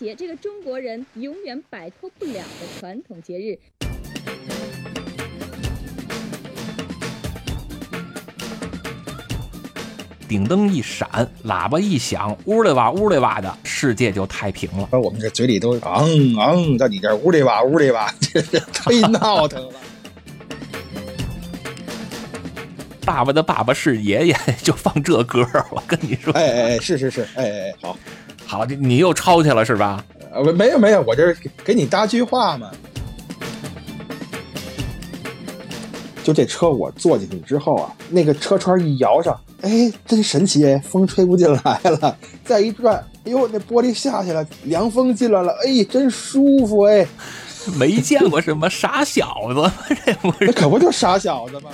[0.00, 3.58] 节，这个中国人永远摆脱不了的传统节日。
[10.26, 11.06] 顶灯一闪，
[11.44, 14.88] 喇叭一响，呜里哇呜里哇的，世界就太平了。
[14.98, 19.74] 我们这嘴里都嗯嗯，在你这呜里哇呜里哇， 这这忒闹腾了。
[23.04, 27.98] 爸爸的爸爸是爷爷， 就放这歌我跟你说，哎哎哎，是是是，哎哎好，
[28.50, 30.04] 好，你又抄去了是吧？
[30.32, 31.32] 呃，没有没有，我这
[31.64, 32.68] 给你搭句话嘛。
[36.24, 42.16] 就这车我坐进去之后啊，那个车窗一摇上，哎，真神奇，风吹不进来了。
[42.44, 47.06] 再一转，哎呦，那玻璃下去了，凉风进来了，哎，真舒服哎。
[47.78, 50.46] 没见过什么傻小子，这不是？
[50.46, 51.70] 那可不就傻小子吗？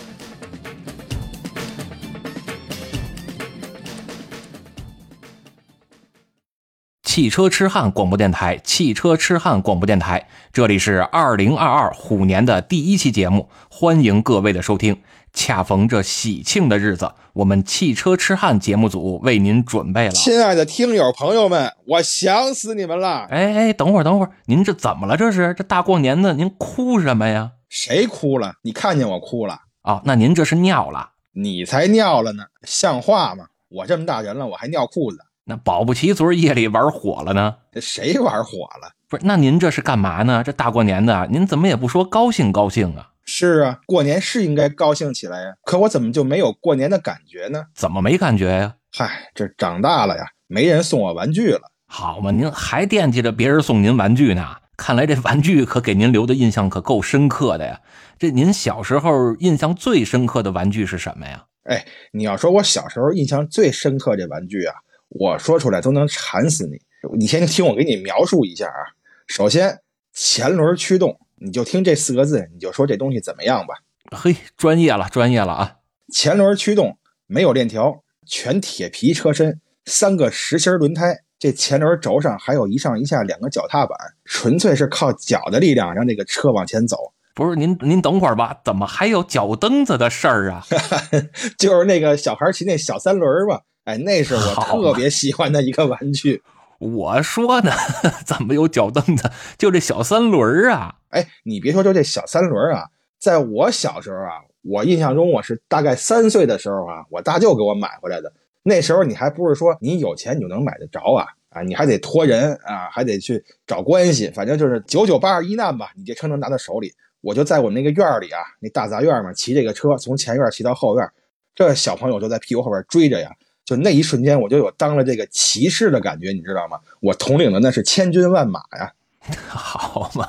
[7.17, 15.01] 汽车痴汉广播电台，汽车痴汉广播电台，这里是二零二二虎年的第一期节目，欢迎各位的收听。
[15.33, 20.11] 恰逢这喜庆的日子，我们汽车痴汉节目组为您准备了。
[20.11, 23.27] 亲爱的听友朋友们，我想死你们了！
[23.31, 25.17] 哎哎，等会儿等会儿，您这怎么了？
[25.17, 27.53] 这是这大过年的，您哭什么呀？
[27.71, 28.53] 谁哭了？
[28.61, 29.61] 你看见我哭了？
[29.85, 31.13] 哦，那您这是尿了？
[31.33, 33.47] 你才尿了呢，像话吗？
[33.71, 35.17] 我这么大人了，我还尿裤子？
[35.49, 37.55] 那保不齐昨儿夜里玩火了呢？
[37.71, 38.91] 这谁玩火了？
[39.09, 40.43] 不是，那您这是干嘛呢？
[40.43, 43.11] 这大过年的，您怎么也不说高兴高兴啊？
[43.25, 45.55] 是啊，过年是应该高兴起来呀。
[45.63, 47.67] 可我怎么就没有过年的感觉呢？
[47.77, 48.75] 怎么没感觉呀？
[48.91, 51.71] 嗨，这长大了呀，没人送我玩具了。
[51.87, 54.57] 好嘛，您还惦记着别人送您玩具呢？
[54.77, 57.81] 看来这玩具可给您留的印象可够深刻的呀。
[58.19, 61.45] 这您小时候印象最深刻的玩具是什么呀？
[61.63, 64.75] 哎，你要说我小时候印象最深刻这玩具啊。
[65.09, 66.79] 我说出来都能馋死你！
[67.17, 68.95] 你先听我给你描述一下啊。
[69.27, 69.81] 首先，
[70.13, 73.75] 前轮驱动，你就听这四个字，你就说这东西怎么样吧。
[74.11, 75.77] 嘿，专业了，专业了啊！
[76.13, 87.13] 前轮驱动没有链条，全铁皮车身，三个实心轮胎，这前轮轴上还有一上一下两个脚踏板，纯粹是靠脚的力量让这个车往前走。
[87.35, 90.65] 不是您，您等会儿吧，怎么还有脚蹬子的事儿啊？
[91.59, 93.61] 就是那个小孩骑那小三轮嘛。
[93.87, 96.43] 哎，那是我特别喜欢的一个玩具。
[96.81, 97.71] 我说呢，
[98.27, 99.31] 怎么有脚蹬子？
[99.57, 100.97] 就这小三轮啊！
[101.11, 102.87] 哎，你别说，就这小三轮啊，
[103.21, 108.33] 在我小时候啊，我印象中我是大概三岁的时候啊，我大舅给我买回来的。
[108.65, 111.25] 那时候你还不是说你有钱你就能买得着啊？
[111.51, 116.93] 啊，你还得托人啊，还得去找关系，反正就是九九八十一难吧，你这车能拿到手里。
[117.21, 121.09] 我就在我们那个院里啊，那大杂院嘛，骑这个车从前院骑到后院，
[121.55, 123.31] 这小朋友就在屁股后边追着呀。
[123.67, 126.79] 就那一瞬间，我就有当了这个骑士的感觉，你知道吗？
[127.01, 128.93] 我统领的那是千军万马呀！
[129.49, 130.29] 好嘛，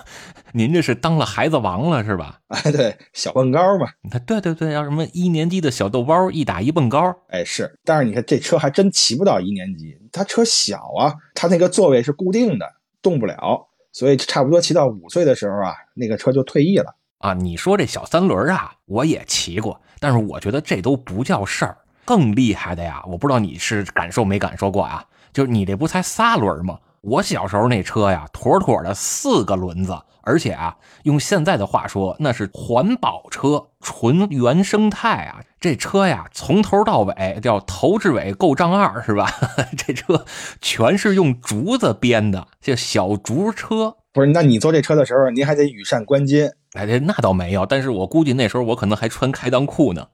[0.53, 2.40] 您这是当了孩子王了是吧？
[2.50, 3.88] 哎，对，小蹦高嘛。
[4.02, 7.16] 你看对对对，要什么一年级的小豆包一打一蹦高？
[7.30, 7.78] 哎，是。
[7.86, 12.66] 但是你看这车还真骑不到一年级，它车小啊，它那个座位是固定的，
[13.03, 17.36] 动不了，所以差不多骑到五岁的时候啊，那个车就退役了啊。
[17.36, 21.78] 你说这小三轮啊，我也骑过，但是我觉得这都不叫事儿。
[22.07, 25.03] 更厉害的呀，我不知道你是感受没感受过啊？
[25.34, 26.79] 就是你这不才仨轮吗？
[27.01, 35.41] 我小时候那车呀，妥妥的四个轮子，而且啊，用现在的话说，那是环保车，纯原生态啊。
[35.59, 39.29] 这车呀，从头到尾叫头至尾够丈二，是吧？
[39.78, 40.25] 这车
[40.62, 43.97] 全是用竹子编的，这小竹车。
[44.13, 44.28] 不是？
[44.28, 46.50] 那你坐这车的时候，您还得羽扇纶巾？
[46.73, 50.07] 哎，这那倒没有，但是我估计那时候我可能还穿开裆裤呢。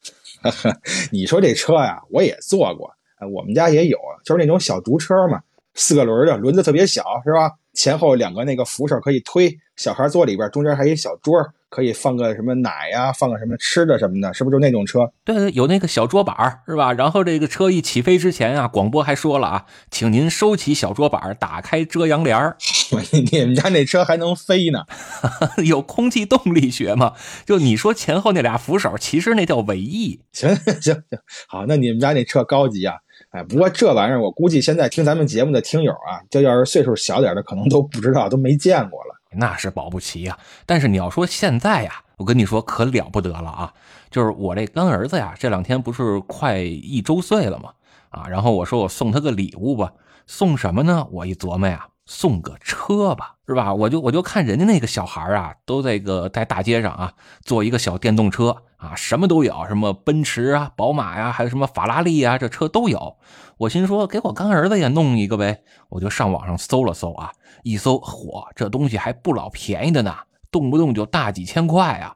[1.12, 2.92] 你说这车呀，我也坐过，
[3.34, 5.42] 我们家也有，就是那种小竹车嘛，
[5.76, 7.52] 四个轮的，轮子特别小，是吧？
[7.74, 11.42] 前后两个那个扶手可以推，小孩坐里边，中间还有一小桌，
[11.74, 15.12] 可以放个什么奶呀，放个什么吃的什么的，是不是就那种车？
[15.26, 16.94] 对对，有那个小桌板是吧？
[16.94, 22.56] 然后这个车一起飞之前啊，广播还说了啊，请您收起小桌板，打开遮阳帘儿。
[23.32, 24.84] 你们家那车还能飞呢？
[25.66, 27.14] 有空气动力学吗？
[27.44, 30.22] 就你说前后那俩扶手，其实那叫尾翼。
[30.32, 31.04] 行行行，
[31.48, 32.94] 好，那你们家那车高级啊。
[33.32, 39.16] 哎，不过这玩意儿，我估计现在听咱们节目的听友啊，这要是岁数小点的，可能都不知道，都没见过了。
[39.36, 40.38] 那是保不齐呀。
[40.66, 43.74] 但是你要说现在呀，我跟你说可了不得了啊！
[44.10, 47.72] 就是我这干儿子呀，这两天不是快一周岁了吗？
[48.10, 49.92] 啊，然后我说我送他个礼物吧，
[50.28, 51.08] 送什么呢？
[51.12, 53.74] 我一琢磨呀，送个车吧，是吧？
[53.74, 57.14] 我就我就看人家那个小孩啊，都在个在大街上啊，
[57.44, 63.18] 坐一个小电动车啊，什么都有，什么奔驰啊、宝马呀，还有什么法拉利啊，这车都有。
[63.58, 65.64] 我心说，给我干儿子也弄一个呗。
[65.90, 70.16] 我就上网上搜了搜啊，一搜，嚯，这东西还不老便宜的呢，
[70.52, 72.16] 动不动就大几千块啊。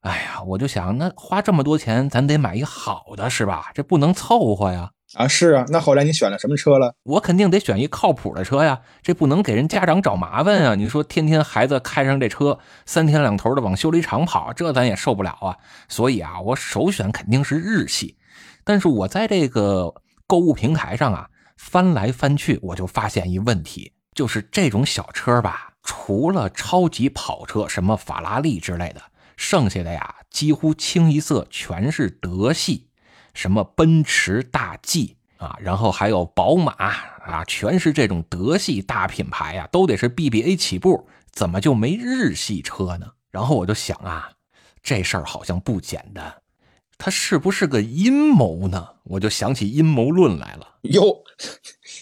[0.00, 3.70] 哎呀，我就想，那花这么多钱，咱得买一好的，是吧？
[3.74, 4.91] 这不能凑合呀。
[5.14, 6.94] 啊，是啊，那后来你选了什么车了？
[7.02, 10.74] 我肯定得选一靠谱的车呀，这不能给人家长找麻烦啊！
[10.74, 15.58] 你说天天孩子开上这车，三天两头的往修理厂跑，这咱也受不了啊！
[15.88, 18.16] 所以啊，我首选肯定是日系。
[18.64, 19.94] 但是我在这个
[20.26, 21.28] 购物平台上啊，
[21.58, 29.02] 翻来翻去，我就发现一问题，就是这种小车吧，除了超级跑车，什么法拉利之类的，
[29.36, 32.88] 剩下的呀，几乎清一色全是德系。
[33.34, 43.12] 什么奔驰大 G 啊，然后还有宝马啊，全是这种德系大品牌啊，都得是 BBA 起步，怎么就没日系车呢？
[43.30, 44.30] 然后我就想啊，
[44.82, 46.34] 这事儿好像不简单，
[46.98, 48.88] 它是不是个阴谋呢？
[49.04, 50.68] 我就想起阴谋论来了。
[50.82, 51.22] 哟，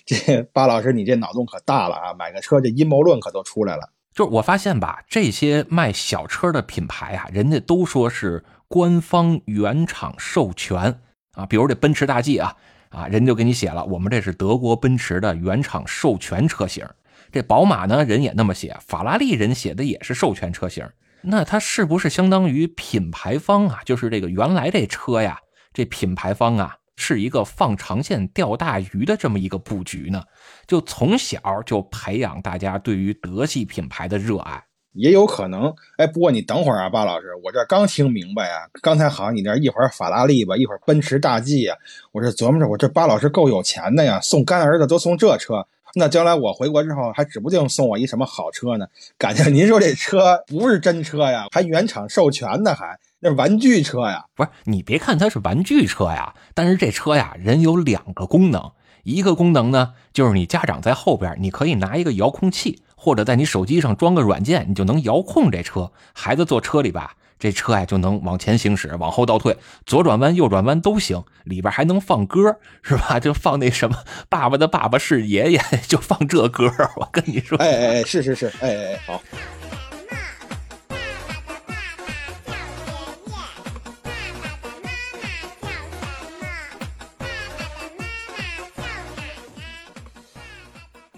[0.05, 2.15] 这巴老师，你这脑洞可大了啊！
[2.15, 3.91] 买个车，这阴谋论可都出来了。
[4.13, 11.01] 就是我发现吧，这些卖小车的品牌啊，人家都说是官方原厂授权。
[11.41, 12.55] 啊，比如这奔驰大 G 啊，
[12.91, 16.87] 啊，人就给你写了，我们这是德国奔驰的原厂授权车型。
[17.33, 20.87] 这宝马呢，人也那么写，法拉利人写的也是授权车型。
[21.23, 23.81] 那它是不是相当于品牌方啊？
[23.87, 25.39] 就是这个原来这车呀，
[25.73, 30.23] 这品牌方啊，是一个放长线钓大鱼的这么一个布局呢？
[30.67, 34.63] 就从小就培养大家对于德系品牌的热爱。
[34.93, 41.75] 也有可能，哎，不过你等会儿啊，巴老师，我这刚听明白啊，刚才好像你这一会儿法拉利吧，一会儿奔驰大 G 呀，
[42.13, 48.87] 我这琢磨着，我这巴老师够有钱的呀，送干儿子都送这车，那将来我回国之后还指不定送我一什么好车呢？
[49.17, 54.25] 感觉您说这车不是真车呀，还原厂授权的，还那玩具车呀？
[54.35, 58.73] 不是，你别看它是玩具车呀，但是这车呀，人有两个功能，
[59.05, 62.83] 一个功能呢，就是你家长在后边，你可以拿一个遥控器。
[63.03, 65.91] 或者在你手机上装个软件，你就能遥控这车。
[66.13, 69.57] 孩子坐车里吧，这车呀就能往前行驶、往后倒退、
[69.87, 71.25] 左转弯、右转弯都行。
[71.45, 73.19] 里边还能放歌，是吧？
[73.19, 73.97] 就放那什么
[74.29, 75.59] 《爸爸的爸爸是爷爷》，
[75.89, 76.71] 就放这歌。
[76.97, 79.23] 我跟你说，哎哎哎，是是是，哎哎好。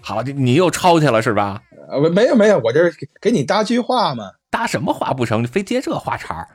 [0.05, 1.61] 好，你又抄去了是吧？
[1.93, 4.31] 呃，没有没有，我这是给你搭句话嘛。
[4.49, 5.43] 搭什么话不成？
[5.43, 6.47] 你非接这话茬儿。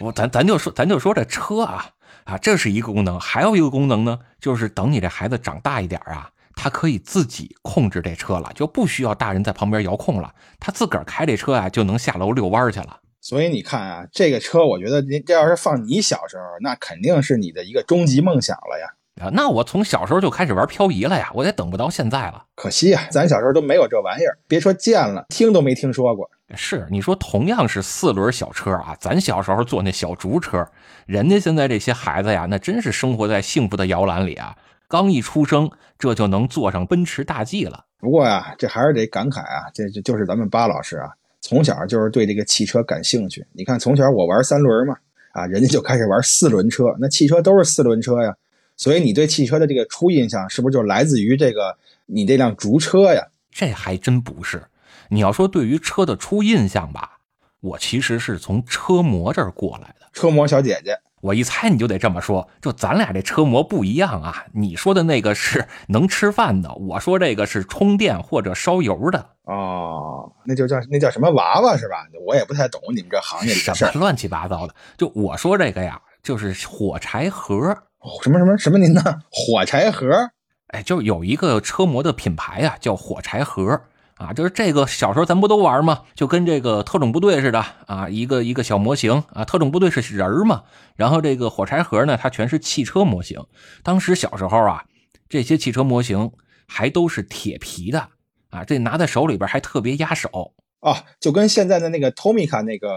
[0.00, 1.86] 我咱咱就说咱就说这车啊
[2.24, 13.00] 啊，这是一个功能，还有一个功能呢，就是等你这孩子长大一点啊，他可以自己控制这车了，就不需要大人在旁边遥控了，他自个儿开这车啊，就能下楼遛弯去了。
[13.20, 18.94] 所以你看啊，这个车，我觉得这要是放你小时候，那肯定是你的一个终极梦想了呀。
[19.20, 22.44] 啊，那我从小时候就开始玩漂移了呀，我也等不到现在了。
[22.54, 26.30] 可惜呀，咱小时候都没有这玩意儿，别说见了，听都没听说过。
[26.54, 30.66] 是你说同样是四轮小车啊，咱小时候坐那小竹车，
[31.06, 34.56] 人家现在这些孩子呀，那真是生活在幸福的摇篮里啊，
[34.88, 37.84] 刚一出生这就能坐上奔驰大 G 了。
[38.00, 41.10] 不过呀，这还是得感慨啊，这这就是咱们巴老师啊，
[41.40, 43.46] 从小就是对这个汽车感兴趣。
[43.52, 44.94] 你看从小我玩三轮嘛，
[45.32, 48.34] 啊，人家就开始玩四轮车，那汽车都是四轮车呀。
[48.78, 53.26] 所以你对汽车的这个初印象是不是就来自于这个你这辆竹车呀？
[53.50, 54.62] 这还真不是。
[55.08, 57.18] 你要说对于车的初印象吧，
[57.60, 60.06] 我其实是从车模这儿过来的。
[60.12, 62.48] 车模小姐姐，我一猜你就得这么说。
[62.60, 69.30] 就咱俩这车模不一样啊，你说的那个是能吃饭的，我说这个是充电或者烧油的。
[69.42, 72.06] 哦，那就叫那叫什么娃娃是吧？
[72.24, 74.74] 我也不太懂你们这行业里什么，乱七八糟的。
[74.96, 77.76] 就我说这个呀，就是火柴盒。
[78.22, 79.02] 什么什么什么您呢？
[79.30, 80.30] 火柴盒？
[80.68, 83.80] 哎，就有一个车模的品牌啊，叫火柴盒
[84.16, 86.02] 啊，就是这个小时候咱不都玩吗？
[86.14, 90.64] 就跟这个特种部队似的啊，一个一个小模型啊，特种部队是人嘛，
[90.96, 93.42] 然后这个火柴盒呢，它全是汽车模型。
[93.82, 94.84] 当时小时候啊，
[95.28, 96.32] 这些汽车模型
[96.66, 98.08] 还都是铁皮的
[98.50, 100.52] 啊，这拿在手里边还特别压手。
[100.80, 102.88] 哦，就跟现在的那个托米卡那个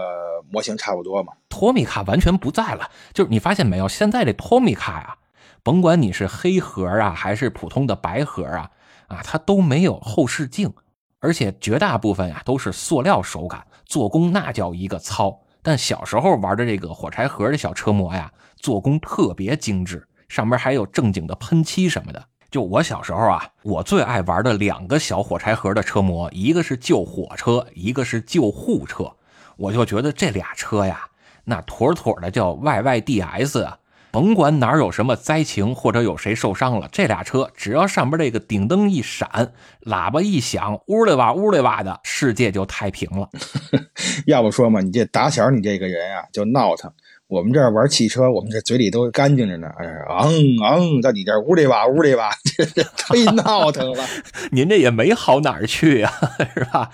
[0.50, 1.32] 模型差不多嘛。
[1.48, 3.88] 托米卡完全不在了，就是你发现没有？
[3.88, 5.16] 现在这托米卡呀，
[5.62, 8.70] 甭管你是黑盒啊，还是普通的白盒啊，
[9.08, 10.72] 啊，它都没有后视镜，
[11.18, 15.40] 而且绝大部分呀都是塑料手感，做工那叫一个糙。
[15.60, 22.24] 但小时候玩的这个火柴盒的小车模呀，做工特别精致，上面还有正经的喷漆什么的。
[22.52, 29.10] 就我小时候啊，我最爱玩的两个小火柴盒的车模，一个是救火车，一个是救护车。
[29.56, 31.06] 我就觉得这俩车呀，
[31.44, 33.78] 那妥妥的叫 YYDS 啊。
[34.10, 39.54] 甭管哪有什么灾情或者有谁受伤了，这俩车只要上边这个顶灯一闪，
[39.86, 43.30] 喇叭一响，呜哩哇呜哩哇的，世界就太平了。
[44.28, 46.92] 要不说嘛，你这打小你这个人啊就闹腾。
[47.32, 49.66] 我们这儿玩汽车，我们这嘴里都干净着呢。
[49.78, 50.30] 哎，昂
[50.64, 54.04] 昂，在你这屋里吧， 屋里吧，这 这忒闹腾了。
[54.52, 56.12] 您这也没好哪儿去呀，
[56.52, 56.90] 是吧？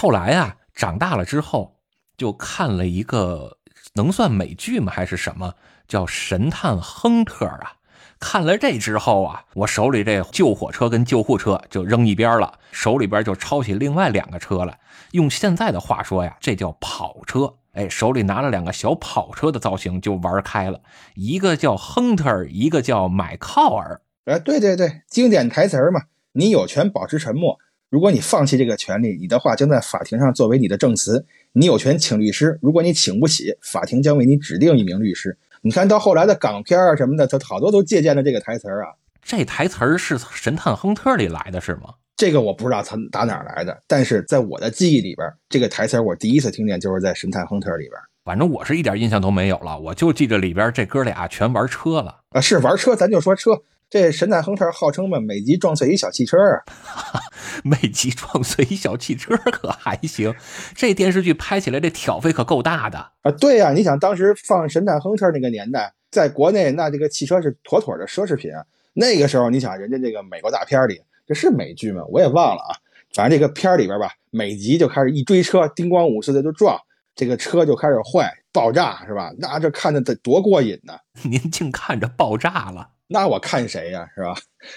[0.00, 1.76] 后来啊，长大了之后
[2.16, 3.58] 就看了一个，
[3.92, 4.90] 能算美剧吗？
[4.90, 5.52] 还是什么？
[5.86, 7.74] 叫《神探亨特》啊！
[8.18, 14.78] 看了这之后啊，我手里这救火车跟救护车就扔一边了，手里边就抄起另外两个车来。
[15.10, 17.52] 用现在的话说呀，这叫跑车。
[17.78, 20.80] 哎，手里拿了两个小跑车的造型就玩开了，
[21.14, 24.00] 一个叫亨特，一个叫买靠尔。
[24.24, 26.00] 哎，对对对，经典台词儿嘛，
[26.32, 27.56] 你有权保持沉默。
[27.88, 31.24] 如果你放弃这个权利，你的话将在法庭上作为你的证词。
[31.52, 35.38] 你有权请律师，如果你请不起，法庭将为你指定一名律师。
[35.62, 38.94] 你看到后来的港片啊什么的，他好多都借鉴了这个台词儿啊。
[39.22, 41.94] 这台词儿是《神探亨特》里来的是吗？
[42.18, 47.92] 这个我不知道他打哪儿来的，但是在我的记忆里边，这个台词我第一次听见就是在《神探亨特》里边。
[48.24, 53.52] 反正我是一点印象都没有了，我就记着里边这哥俩全玩车了啊，是玩车，咱就说车。
[53.88, 57.22] 这神探亨特号称嘛，每集撞碎一小汽车啊，
[57.62, 60.34] 每集撞碎一小汽车可还行？
[60.74, 63.30] 这电视剧拍起来这挑费可够大的啊！
[63.30, 68.62] 对呀，你想当时放神探亨特那个年代，在国内那这个汽车是妥妥的奢侈品啊。
[68.92, 72.02] 那个时候你想，人家这个美国大片里，这是美剧吗？
[72.08, 72.74] 我也忘了啊。
[73.14, 76.78] 反正这个片里边吧，每集就开始一追车，叮咣五四的就撞，
[77.14, 79.32] 这个车就开始坏爆炸，是吧？
[79.38, 80.94] 那这看着得多过瘾呢！
[81.22, 82.88] 您净看着爆炸了。
[83.06, 84.34] 那我看谁呀，是吧？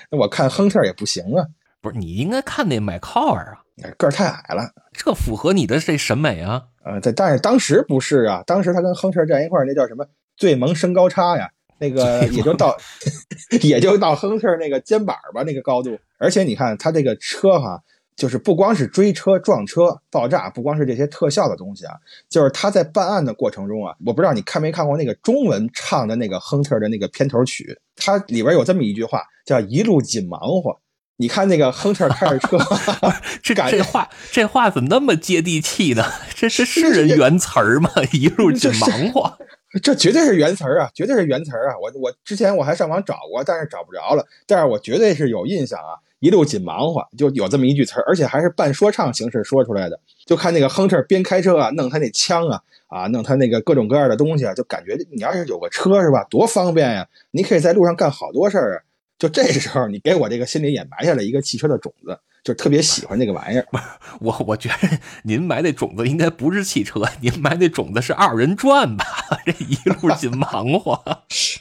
[0.10, 1.46] 那我看亨特也不行啊。
[1.82, 6.64] 不是，你应该看那麦考尔啊，个儿太矮了，这符合你的这审美啊。
[6.84, 10.06] 呃，但但是当时不是啊，当时他跟亨特站一块儿，那叫什么
[10.38, 11.50] 最萌身高差呀？
[11.82, 12.78] 那 个也就到
[13.62, 16.00] 也就到亨特那个肩膀吧，那个高度。
[16.18, 17.82] 而且你看他这个车哈。
[18.14, 21.94] 就是不光是追车、撞车、爆炸，不光是这些特效的东西啊，
[22.30, 30.78] 就是他在办案的过程中啊，我不知道你看没看过那个中文唱的那个亨特的那个片头曲，它里边有这么一句话，叫“一路紧忙活”。
[31.18, 32.60] 你看那个亨特开着车，
[33.42, 36.04] 这这话这话怎么那么接地气呢？
[36.36, 37.90] 这是是人原词儿吗？
[38.12, 39.38] 一路紧忙活，
[39.82, 41.76] 这绝对是原词儿啊，绝对是原词儿啊！
[41.82, 45.96] 我我之前我还上网找过，但是找不着了，但是我绝对是有印象啊。
[46.20, 50.00] 一路紧忙活，就有这么一句词儿，而且还是半说唱形式说出来的。
[50.26, 57.08] 就看那个亨特边开车啊，弄他那枪啊，啊，弄他那个各种各样的东西啊，就感觉你要是有个车是吧，多方便呀！
[57.32, 58.84] 你可以在路上干好多事儿啊。
[59.18, 63.68] 就这时候，你给我这个心里也埋下了一个汽车的种子，就特别喜欢那个玩意儿。
[63.72, 63.84] 不 是
[64.20, 69.06] 我，我觉得您买那种子应该不是汽车，您买那种子是二人转吧？
[69.46, 71.04] 这一路 紧忙活，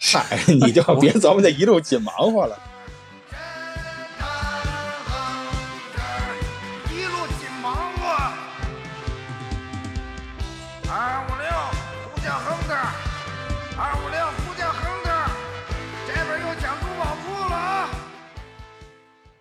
[0.00, 2.58] 嗨，你就别琢磨这一路紧忙活了。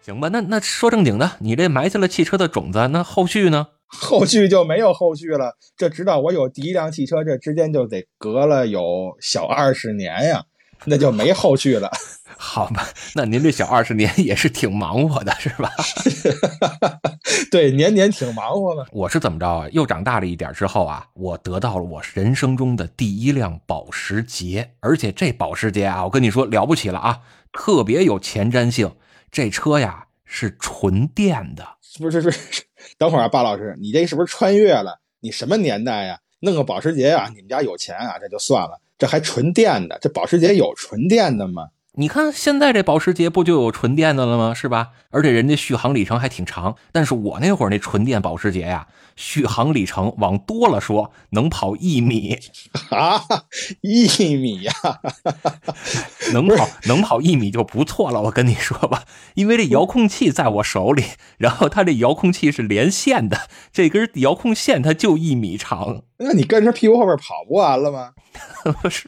[0.02, 3.68] 行吧，那那说正经的，你这埋下了汽车的种子，那后续呢？
[3.92, 5.58] 后续就没有后续了。
[5.76, 10.44] 这直到我有第一辆汽车，这之间就得隔了有小二十年呀，
[10.86, 11.90] 那就没后续了。
[12.38, 15.70] 好吧，那您这小二十年也是挺忙活的，是吧？
[17.52, 18.86] 对，年年挺忙活的。
[18.92, 19.68] 我是怎么着啊？
[19.72, 27.20] 又长大了一点之后啊，我得到了我人生中的第一辆保时捷，而且这保时捷啊，我跟你说了不起了啊，
[27.52, 28.92] 特别有前瞻性。
[29.32, 31.68] 这车呀是纯电的，
[32.00, 32.64] 不是不是，
[32.98, 35.00] 等会儿啊，巴老师，你这是不是穿越了？
[35.20, 36.20] 你什么年代呀？
[36.42, 37.28] 弄个保时捷啊？
[37.30, 38.18] 你们家有钱啊？
[38.20, 39.98] 这就算了，这还纯电的？
[40.00, 41.70] 这保时捷有纯电的吗？
[41.94, 44.54] 你看现在这保时捷不就有纯电的了吗？
[44.54, 44.90] 是吧？
[45.10, 46.76] 而且人家续航里程还挺长。
[46.92, 52.38] 但是我那会儿那纯电保时捷呀，续航里程往多了说能跑一米
[52.92, 53.22] 啊，
[53.82, 54.72] 一米呀，
[56.32, 58.22] 能跑能跑一米就不错了。
[58.22, 59.04] 我跟你说吧，
[59.34, 61.04] 因为这遥控器在我手里，
[61.38, 66.04] 然后它这遥控器是连线的，这根遥控线它就一米长。
[66.22, 68.12] 那你跟着屁股后边跑不完了吗？
[68.82, 69.08] 不 是，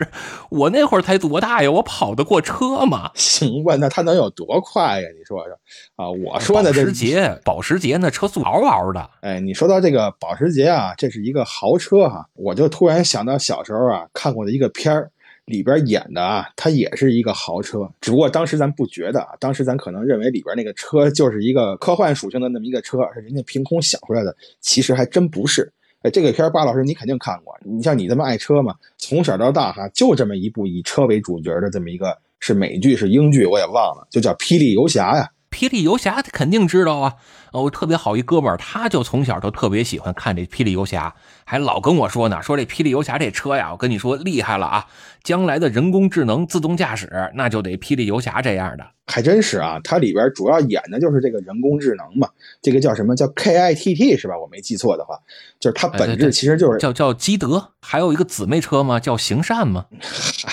[0.50, 1.70] 我那会儿才多大呀？
[1.70, 3.12] 我跑得过车吗？
[3.16, 5.08] 行吧，那他能有多快呀？
[5.18, 5.54] 你说说
[5.98, 6.10] 啊！
[6.10, 9.10] 我说呢，保时捷，保时捷那车速嗷嗷的。
[9.22, 15.12] 哎，你说到这个保时捷啊，这是一个豪车哈，我就突然想到小时候啊看过的一个片儿，
[15.44, 25.74] 里边演的啊，它也是一个豪车，只不过当时咱不觉得啊，当时咱可能认为里边那个车就是一个科幻属性的那么一个车，是人家凭空想出来的，其实还真不是。
[26.02, 35.30] 哎，这个片儿，巴老师你肯定看过，你像你这么爱车嘛，从小到大哈，就这么一部以车为主角的这么一个，是美剧是英剧我也忘了，就叫《霹雳游侠》呀。
[35.52, 37.16] 霹雳游侠他肯定知道啊！
[37.52, 44.88] 我特别好一哥们儿，他就从小就特别喜欢看这霹雳游侠，还老跟我说呢，说这霹雳游侠这车呀，我跟你说厉害了啊！
[45.24, 48.86] 将来的人工智能自动驾驶，那就得霹雳游侠这样的。
[49.08, 52.30] 还真是啊，它里边主要演的就是这个人工智能嘛，
[52.62, 54.40] 这个叫什么叫 K I T T 是吧？
[54.40, 55.20] 我没记错的话，
[55.60, 59.02] 就是它本质其实就是叫叫基德，还有一个姊妹车嘛？
[59.02, 59.88] 叫行善吗？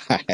[0.08, 0.24] 嗨，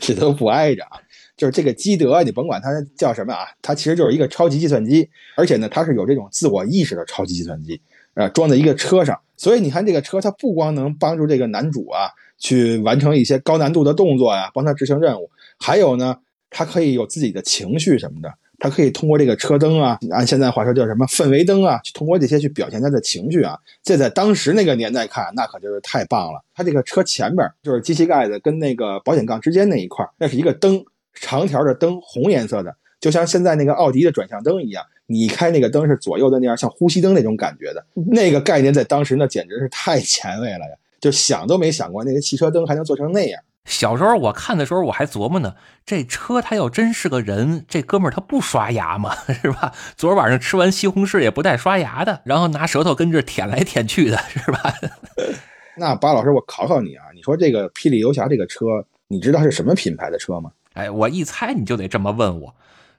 [0.00, 1.00] 这都不挨着啊。
[1.36, 7.80] 就是这个基德，你甭管它叫什么啊，它其实就是一个超级计算机，而且呢，它是有这种自我意识的超级计算机，
[8.14, 9.20] 呃，装在一个车上。
[9.36, 16.16] 所以你看这个车，它不光能帮助这个男主啊去完成一些高难度的动作呀，帮他执行任务，还有呢，
[16.48, 23.58] 它可以有自己的情绪什么的，它可以通过这个车灯啊，按现在话说叫什么氛围灯啊，去通过这些去表现他的情绪啊。
[23.82, 26.42] 这在当时那个年代看，那可就是太棒了。
[26.54, 30.82] 它这个车前边就是机器盖子跟那个保险杠之间那一块，那是一个灯。
[31.16, 34.84] 长条的灯，红颜色的，就像现在那个奥迪的转向灯一样。
[35.08, 37.86] 你开那个灯是左右的那样，像呼吸灯那种感觉的。
[37.94, 40.76] 那个概念在当时那简直是太前卫了呀！
[41.00, 43.40] 就想都没想过那个汽车灯还能做成那样。
[43.64, 45.54] 小时候我看的时候，我还琢磨呢，
[45.84, 49.14] 这车他要真是个人，这哥们儿他不刷牙吗？
[49.42, 49.72] 是吧？
[49.96, 54.74] 昨儿晚上吃完西红柿也不带刷牙的，然后拿舌头跟这舔来舔去的，是吧？
[55.78, 58.66] 那巴老师，我考考你啊，你说这个霹雳游侠这个车，
[59.06, 60.50] 你知道是什么品牌的车吗？
[60.76, 62.54] 哎，我一猜你就得这么问我。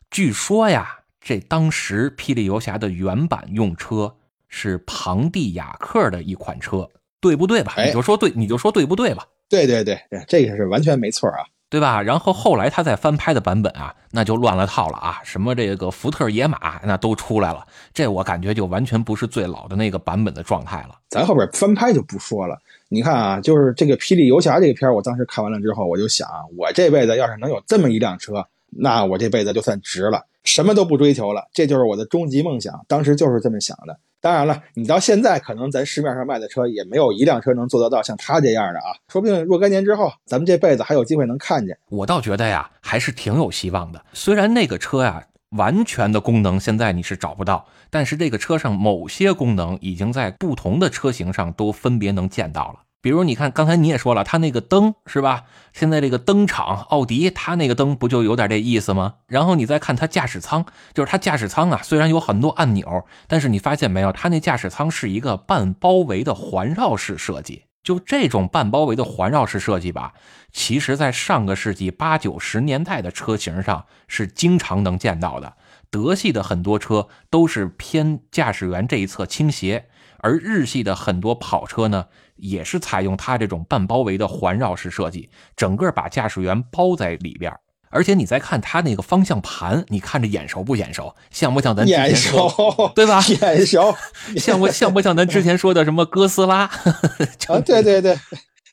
[0.09, 4.15] 据说呀，这当时霹雳游侠的原版用车
[4.47, 7.73] 是庞蒂亚克的一款车，对不对吧？
[7.85, 9.25] 你就说对，你就说对不对吧？
[9.47, 12.01] 对对对，这个是完全没错啊，对吧？
[12.01, 20.97] 然后后来他再翻拍的版本啊，那就乱了套了啊，什么这个福特野马那都出来了，这我感觉就完全不是最老的那个版本的状态了。
[21.09, 22.59] 咱后边翻拍就不说了。
[22.89, 26.27] 你看啊，就是这个《霹雳游侠》这个片儿，我当时看完了之后，我就想，
[26.57, 32.85] 我这辈子要是能有这么一辆车，那我这辈子就算值了，什么都不追求了，这就是我的终极梦想。
[32.87, 33.99] 当时就是这么想的。
[34.19, 38.95] 当然了，你到现在可能咱市面上卖的车也没有一辆车能做得到像他这样的啊。
[39.09, 41.77] 说不定若干年之后，咱们这辈子还有机会能看见。
[41.89, 44.03] 我倒觉得呀，还是挺有希望的。
[44.13, 47.65] 虽然那个车呀，完全的功能现在你是找不到。
[47.89, 52.79] 但是这个车上某些功能已经在不同的车型上都分别能见到了。
[52.99, 55.43] 比如你看，刚才你也说了，它那个灯是吧？
[55.71, 59.13] 现在这个灯厂奥迪，它那个灯不就有点这意思吗？
[59.27, 67.66] 然后你再看它驾驶舱，就是它驾驶舱啊，虽然有很多按钮，但是你发现没有，它那驾驶舱是一个半包围的环绕式设计。
[67.87, 70.13] 就这种半包围的环绕式设计吧，
[70.51, 75.55] 其实在上个世纪八九十年代的车型上是经常能见到的。
[75.89, 87.57] 德系的很多车都是偏驾驶员这一侧倾斜，而日系的很多跑车呢，也是采用它这种半包围的环绕式设计，整个把驾驶员包在里边。
[87.89, 91.15] 而且你再看它那个方向盘，你看着眼熟不眼熟？
[91.31, 92.51] 像不像咱眼熟？
[92.95, 93.21] 对吧？
[93.41, 93.95] 眼熟，
[94.37, 96.69] 像不像不像咱之前说的什么哥斯拉？
[97.47, 98.17] 啊，对对对。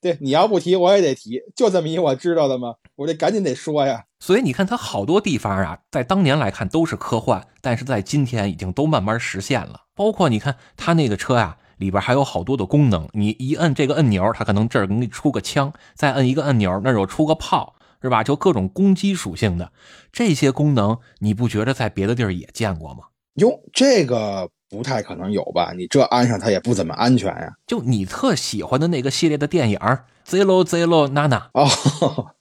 [0.02, 2.74] 对，你要不提我也得提，就这么一我知道的吗？
[2.96, 4.04] 我得赶紧得说呀。
[4.20, 9.84] 所以你看，它好多地方啊，在当年来看都是科幻，但是在今天已经都慢慢实现了。
[9.94, 17.74] 包括你看它那个车啊，里边还有好多的功能，你一摁这个按钮，它可能这儿给你出个枪；再摁一个按钮，那儿有出个炮，
[18.04, 18.22] 是吧？
[18.22, 19.72] 就各种攻击属性的
[20.12, 23.06] 这些功能，你不觉得在别的地儿也见过吗？
[23.34, 24.48] 哟，这个。
[24.70, 25.72] 不太可能有吧？
[25.76, 27.52] 你这安上它也不怎么安全呀。
[27.64, 29.78] 就你特喜欢的那个系列的电影
[30.26, 32.32] ，Zero Zero Nana 哦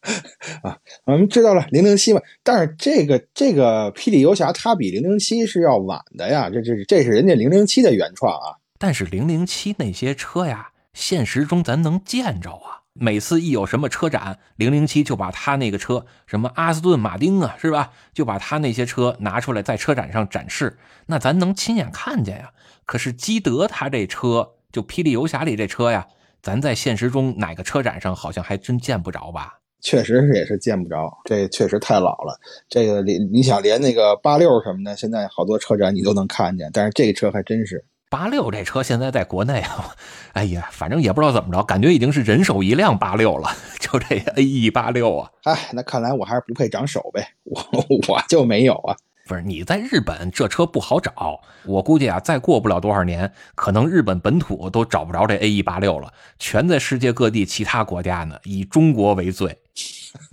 [0.63, 2.19] 啊，我们知道了零零七嘛。
[2.41, 6.49] 但是这个这个霹雳游侠它比零零七是要晚的呀。
[6.49, 8.57] 这这这是人家零零七的原创啊。
[8.79, 12.81] 但是零零七那些车呀，现实中咱能见着啊。
[12.93, 17.91] 每次一有什么车展，零零七就把他那个车，什么阿斯顿马丁啊，是吧？
[18.13, 20.77] 就把他那些车拿出来在车展上展示，
[21.07, 22.51] 那咱能亲眼看见呀。
[22.85, 26.05] 可是基德他这车，就霹雳游侠里这车呀，
[26.41, 29.59] 咱在现实中哪个车展上好像还真见不着吧？
[29.81, 32.39] 确实是也是见不着，这确实太老了。
[32.69, 37.83] 这个连你想连那个八六什么的，现在好多车展你都能看见，但是这个车还真是。
[38.13, 39.89] 八六这车现在在国内啊，
[40.33, 43.49] 哎呀，反正也不知道怎么着，感觉已经是人手一辆八六了，
[43.79, 45.31] 就这 A E 八六啊。
[45.45, 47.59] 哎，那看来我还是不配长手呗，我
[48.07, 48.95] 我就没有啊。
[49.27, 59.57] 不是你在日本这车不好找，我估计啊，再过不了多少年，可能日本本土都找不着这 A E 八六了，全在世界各地其他国家呢，以中国为最。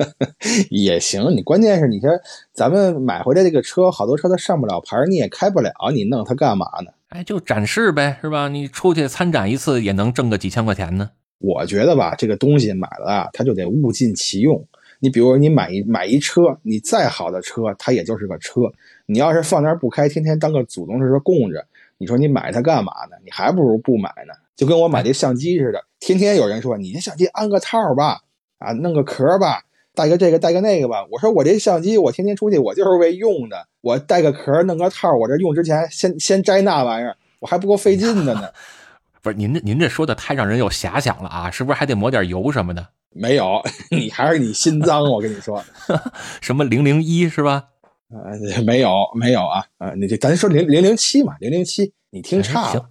[0.69, 2.11] 也行，你关键是你说
[2.53, 6.93] 咱们买回来这个车，好多车都上不了牌，你也开不了，你弄它干嘛呢？
[7.11, 8.47] 哎，就展示呗，是吧？
[8.49, 11.11] 你出去参展一次也能挣个几千块钱呢。
[11.39, 14.65] 我觉得吧，这个东西买了啊，它就得物尽其用。
[15.01, 18.61] 你比如说，你买一买一车，你再好的车，它也就是个车。
[19.07, 21.67] 你要是放那儿不开，天天当个祖宗似的供着，
[21.99, 23.17] 你说你买它干嘛呢？
[23.25, 24.35] 你还不如不买呢。
[24.55, 28.21] 就跟我买这相机似的，天天有人说你这相机安个套吧，
[28.59, 31.07] 啊，弄个壳吧，带个这个带个那个吧。
[31.11, 38.49] 我说我这相机我天天出去我就是为用的，我带个壳弄个套，我这用之前先先摘那玩意儿，我还不够费劲的呢。
[39.23, 41.51] 不是您这您这说的太让人有遐想了啊！
[41.51, 42.87] 是不是还得抹点油什么的？
[43.11, 45.03] 没有， 你还是你心脏。
[45.03, 45.63] 我跟你说，
[46.41, 47.65] 什么零零一是吧？
[48.09, 49.93] 呃，没有没有啊啊！
[49.95, 52.89] 你这咱说零零零七嘛，零零七，你听差了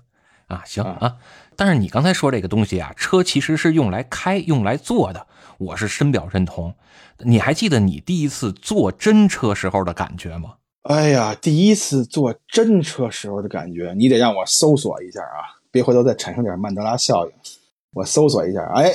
[0.47, 0.61] 啊？
[0.65, 1.17] 行啊，
[1.55, 5.25] 但是你刚才说这个东西啊，车其实是用来开、用来坐的，
[5.59, 6.73] 我是深表认同。
[7.19, 10.55] 你还记得你第一次坐真车时候的感觉吗？
[10.83, 15.59] 哎呀，第一次坐真车时候的感觉，你得让我搜索一下啊。
[15.69, 17.31] 别回头再产生点曼德拉效应。
[17.93, 18.91] 我搜索一下，哎，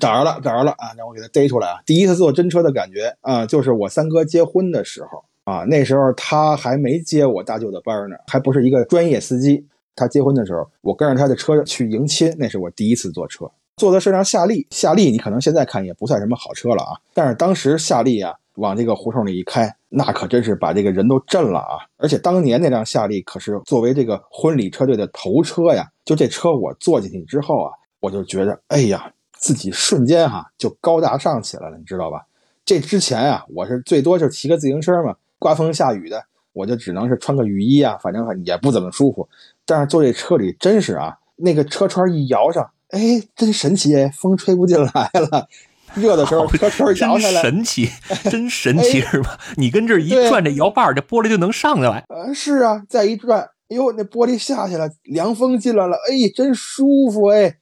[0.00, 0.92] 找着了，找着了啊！
[0.96, 1.80] 让我给他逮出来啊！
[1.86, 9.66] 第一次坐真车的感觉啊，就是我三哥结婚的时候啊，那时候他还没接我大舅的班呢，还不是一个专业司机。
[9.94, 14.66] 他结婚的时候，我跟着他的车去迎亲，那是我第一次坐车，坐的是辆夏利。
[14.70, 21.78] 夏利你可能现在看也不算什么好车了啊，但是当时夏利啊，往这个胡同里一开，那可真是把这个人都震了啊！
[21.96, 25.88] 而且当年那辆夏利可是作为这个婚礼车队的头车呀。
[26.04, 32.24] 就这车我坐进去之后啊，我就觉得，哎呀，自己瞬间哈就高大上起来了，你知道吧？
[32.64, 39.28] 这之前啊，我是最多就骑个自行车嘛，刮风下雨的，我就只能是穿个雨衣啊，反正也不怎么舒服。
[39.66, 45.48] 但是坐这车里真是啊，那个车窗一摇上，哎，真神奇哎，风吹不进来了。
[45.94, 47.90] 热的时候车窗摇下来，神奇，
[48.30, 49.38] 真神奇是吧？
[49.56, 52.04] 你跟这儿一转，这摇把这玻璃就能上来。
[52.08, 53.40] 呃，是啊，再一转。
[53.70, 57.54] 哎呦，那玻璃下去了，凉风进来了，哎，真舒服哎。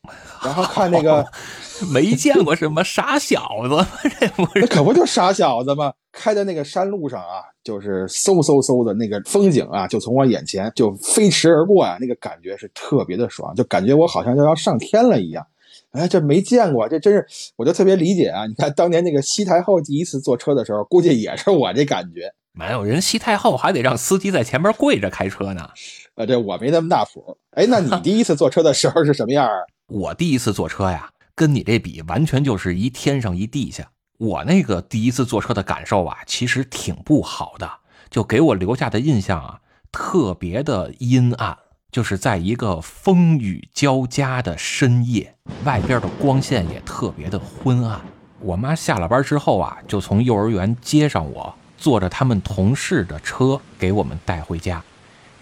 [0.44, 1.24] 然后看那个，
[1.92, 3.86] 没见过什么傻小子，
[4.20, 5.92] 这不那可不就傻小子吗？
[6.12, 15.46] 开在那个山路上啊，就是嗖嗖嗖的那个风景啊，就从我眼前就飞驰而过啊，那个感觉是特别的爽，就感觉我好像就要上天了一样。
[15.92, 18.46] 哎，这没见过，这真是，我就特别理解啊。
[18.46, 22.32] 你看当年那个西太后第一次坐车的时候，估计也是我这感觉。
[22.52, 25.68] 没有人西太后还得让司机在前面跪着开车呢，
[26.14, 27.36] 呃，这我没那么大谱。
[27.50, 29.46] 哎，那你第一次坐车的时候是什么样？
[29.88, 33.90] 我第一次坐车呀，跟你这比，完全就是一天上一地下。
[34.16, 37.70] 我那个第一次坐车的感受啊，其实挺不好的，
[38.08, 39.60] 就给我留下的印象啊，
[39.92, 41.58] 特别的阴暗，
[41.92, 48.00] 就是在一个风雨交加的深夜，外边的光线也特别的昏暗。
[48.40, 51.54] 我妈下了班之后啊，就从幼儿园接上我。
[51.78, 54.82] 坐着他们同事的车给我们带回家，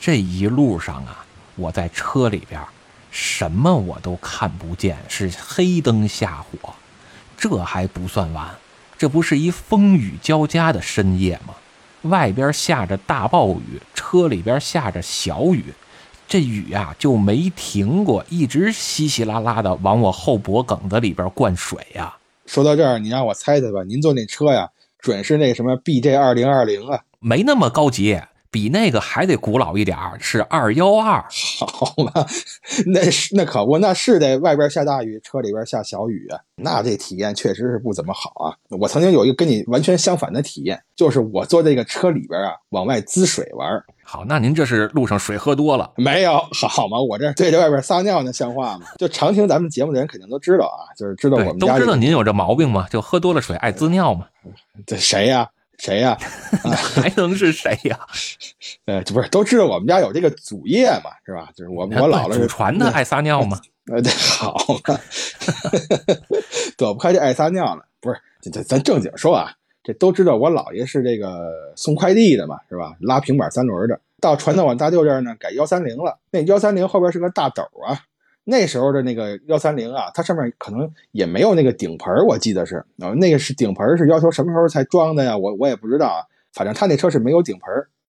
[0.00, 2.60] 这一路上啊，我在车里边，
[3.16, 6.74] 什么我都看不见，是黑灯瞎火。
[7.36, 8.44] 这还不算完，
[8.98, 11.54] 这不是一风雨交加的深夜吗？
[12.02, 15.72] 外边下着大暴雨，车里边下着小雨，
[16.26, 22.16] 这雨呀就没停过，一直稀稀拉拉的往我后脖梗子里边灌水呀。
[22.46, 24.68] 说到这儿，你让我猜猜吧，您坐那车呀？
[24.98, 28.20] 准是那什么 BJ 二零二零啊，没那么高级，
[28.54, 31.24] 比那个还得古老一点是二幺二。
[31.58, 32.24] 好吧，
[32.86, 38.54] 那是那可不，那是得外边下大雨，车里边下小雨啊，那这体验确实是不怎么好啊。
[38.78, 43.68] 我曾经有一个跟你完全相反的体验，就是我坐这个车里边啊，往外滋水玩。
[44.04, 45.90] 好，那您这是路上水喝多了？
[45.96, 47.00] 没有，好吗？
[47.00, 48.86] 我这对着外边撒尿呢，像话吗？
[49.00, 52.86] 就常听咱们节目的人肯定都知道啊，就是知道我们都知道您有这毛病吗？
[52.88, 54.26] 就喝多了水爱滋尿吗？
[54.86, 55.48] 这谁呀？
[55.78, 56.16] 谁呀？
[56.94, 57.98] 还能是谁呀？
[58.86, 61.50] 呃，不是都知道我们家有这个祖业嘛，是吧？
[61.54, 63.60] 就是我我姥姥祖传的爱撒尿嘛？
[63.92, 64.56] 呃，这，好
[64.88, 64.98] 嘛，
[66.76, 67.84] 躲不开这爱撒尿了。
[68.00, 69.52] 不是，咱咱正经说啊。
[69.86, 72.94] 这都知道，我姥爷是这个送快递的嘛，是吧？
[73.00, 74.00] 拉平板三轮的。
[74.18, 76.18] 到传到我大舅这儿呢，改幺三零了。
[76.30, 78.00] 那幺三零后边是个大斗啊。
[78.44, 85.36] 那时候的那个幺三零啊，它上面可能也没有那个顶棚，我记得是啊，那个是顶棚是要求什么时候才装的呀？
[85.36, 86.20] 我我也不知道啊。
[86.52, 87.68] 反正他那车是没有顶棚。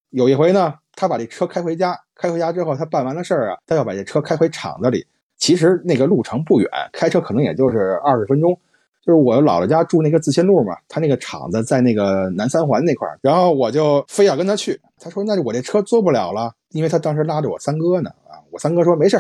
[0.10, 5.06] 有一回呢，他把这车开回家，开回家之后，他办完了事儿啊，他要把这车开回厂子里。
[5.38, 8.58] 其实那个路程不远，开车可能也就是二十分钟。
[9.06, 14.82] 就是我姥姥家住那个自新路嘛，他那个厂子在那个南三环那块儿，然后我就非要跟他去。
[15.00, 19.18] 他说：“那我这车坐不了了，因为他当时拉着我三哥呢啊。”我三哥说：“没事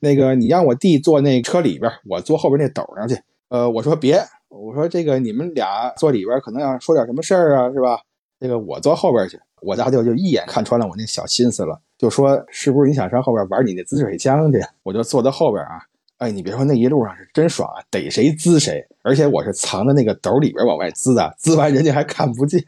[0.00, 8.00] 那个你让我弟坐那车里边，我坐后边那斗上去。”呃，我说别，我说这个你们俩坐里边可能要说点什么事儿啊，是吧？
[8.38, 9.38] 这个我坐后边去。
[9.60, 15.82] 我大舅就一眼看穿了我那小心思了，就说：“是不是你想上后边玩你那滋水枪去？”我就坐在后边啊。
[16.18, 22.62] 哎，你别说，那一路上是真爽啊，逮谁滋谁，而且我是藏在那个斗里边往外滋的，滋完人家还看不见，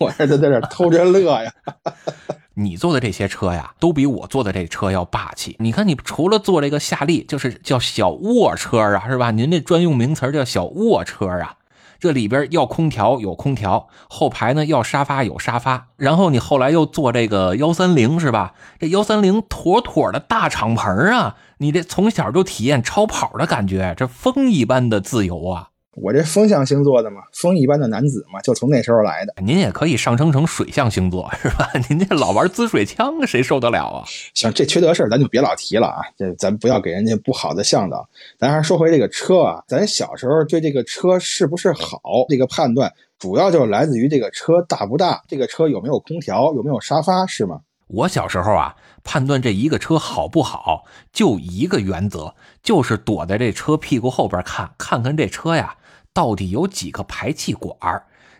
[0.00, 1.52] 我这在在这偷着乐呀。
[2.54, 5.56] 你坐的这些车呀，都比我坐的这车要霸气。
[5.58, 9.30] 你看，你除了坐这个夏利，就是叫小卧车啊，是吧？
[9.30, 11.56] 您这专用名词叫小卧车啊。
[12.00, 18.52] 这里边要空调有空调，后排呢要沙发有沙发，然后你后来又坐这个幺三零是吧？
[18.78, 21.36] 这幺三零妥妥的大敞篷啊！
[21.58, 25.70] 你这从小就体验超跑的感觉，这风一般的自由啊！
[25.96, 29.34] 我这风象星座的嘛，风一般的男子嘛，就从那时候来的。
[29.42, 31.70] 您也可以上升成水象星座是吧？
[31.88, 34.04] 您这老玩滋水枪，谁受得了啊？
[34.34, 36.00] 行，这缺德事儿咱就别老提了啊！
[36.18, 38.08] 这咱不要给人家不好的向导。
[38.38, 47.60] 咱还是说回这个车啊，咱小时候对这个车是不是好这个判断，主要就是来自于这个车大不大，这个车有没有空调，有没有沙发，是吗？
[47.86, 55.76] 我小时候啊，判断这一个车好不好，就一个原则，就是躲在这车屁股后边看，看看这车呀。
[56.14, 57.76] 到底有几个排气管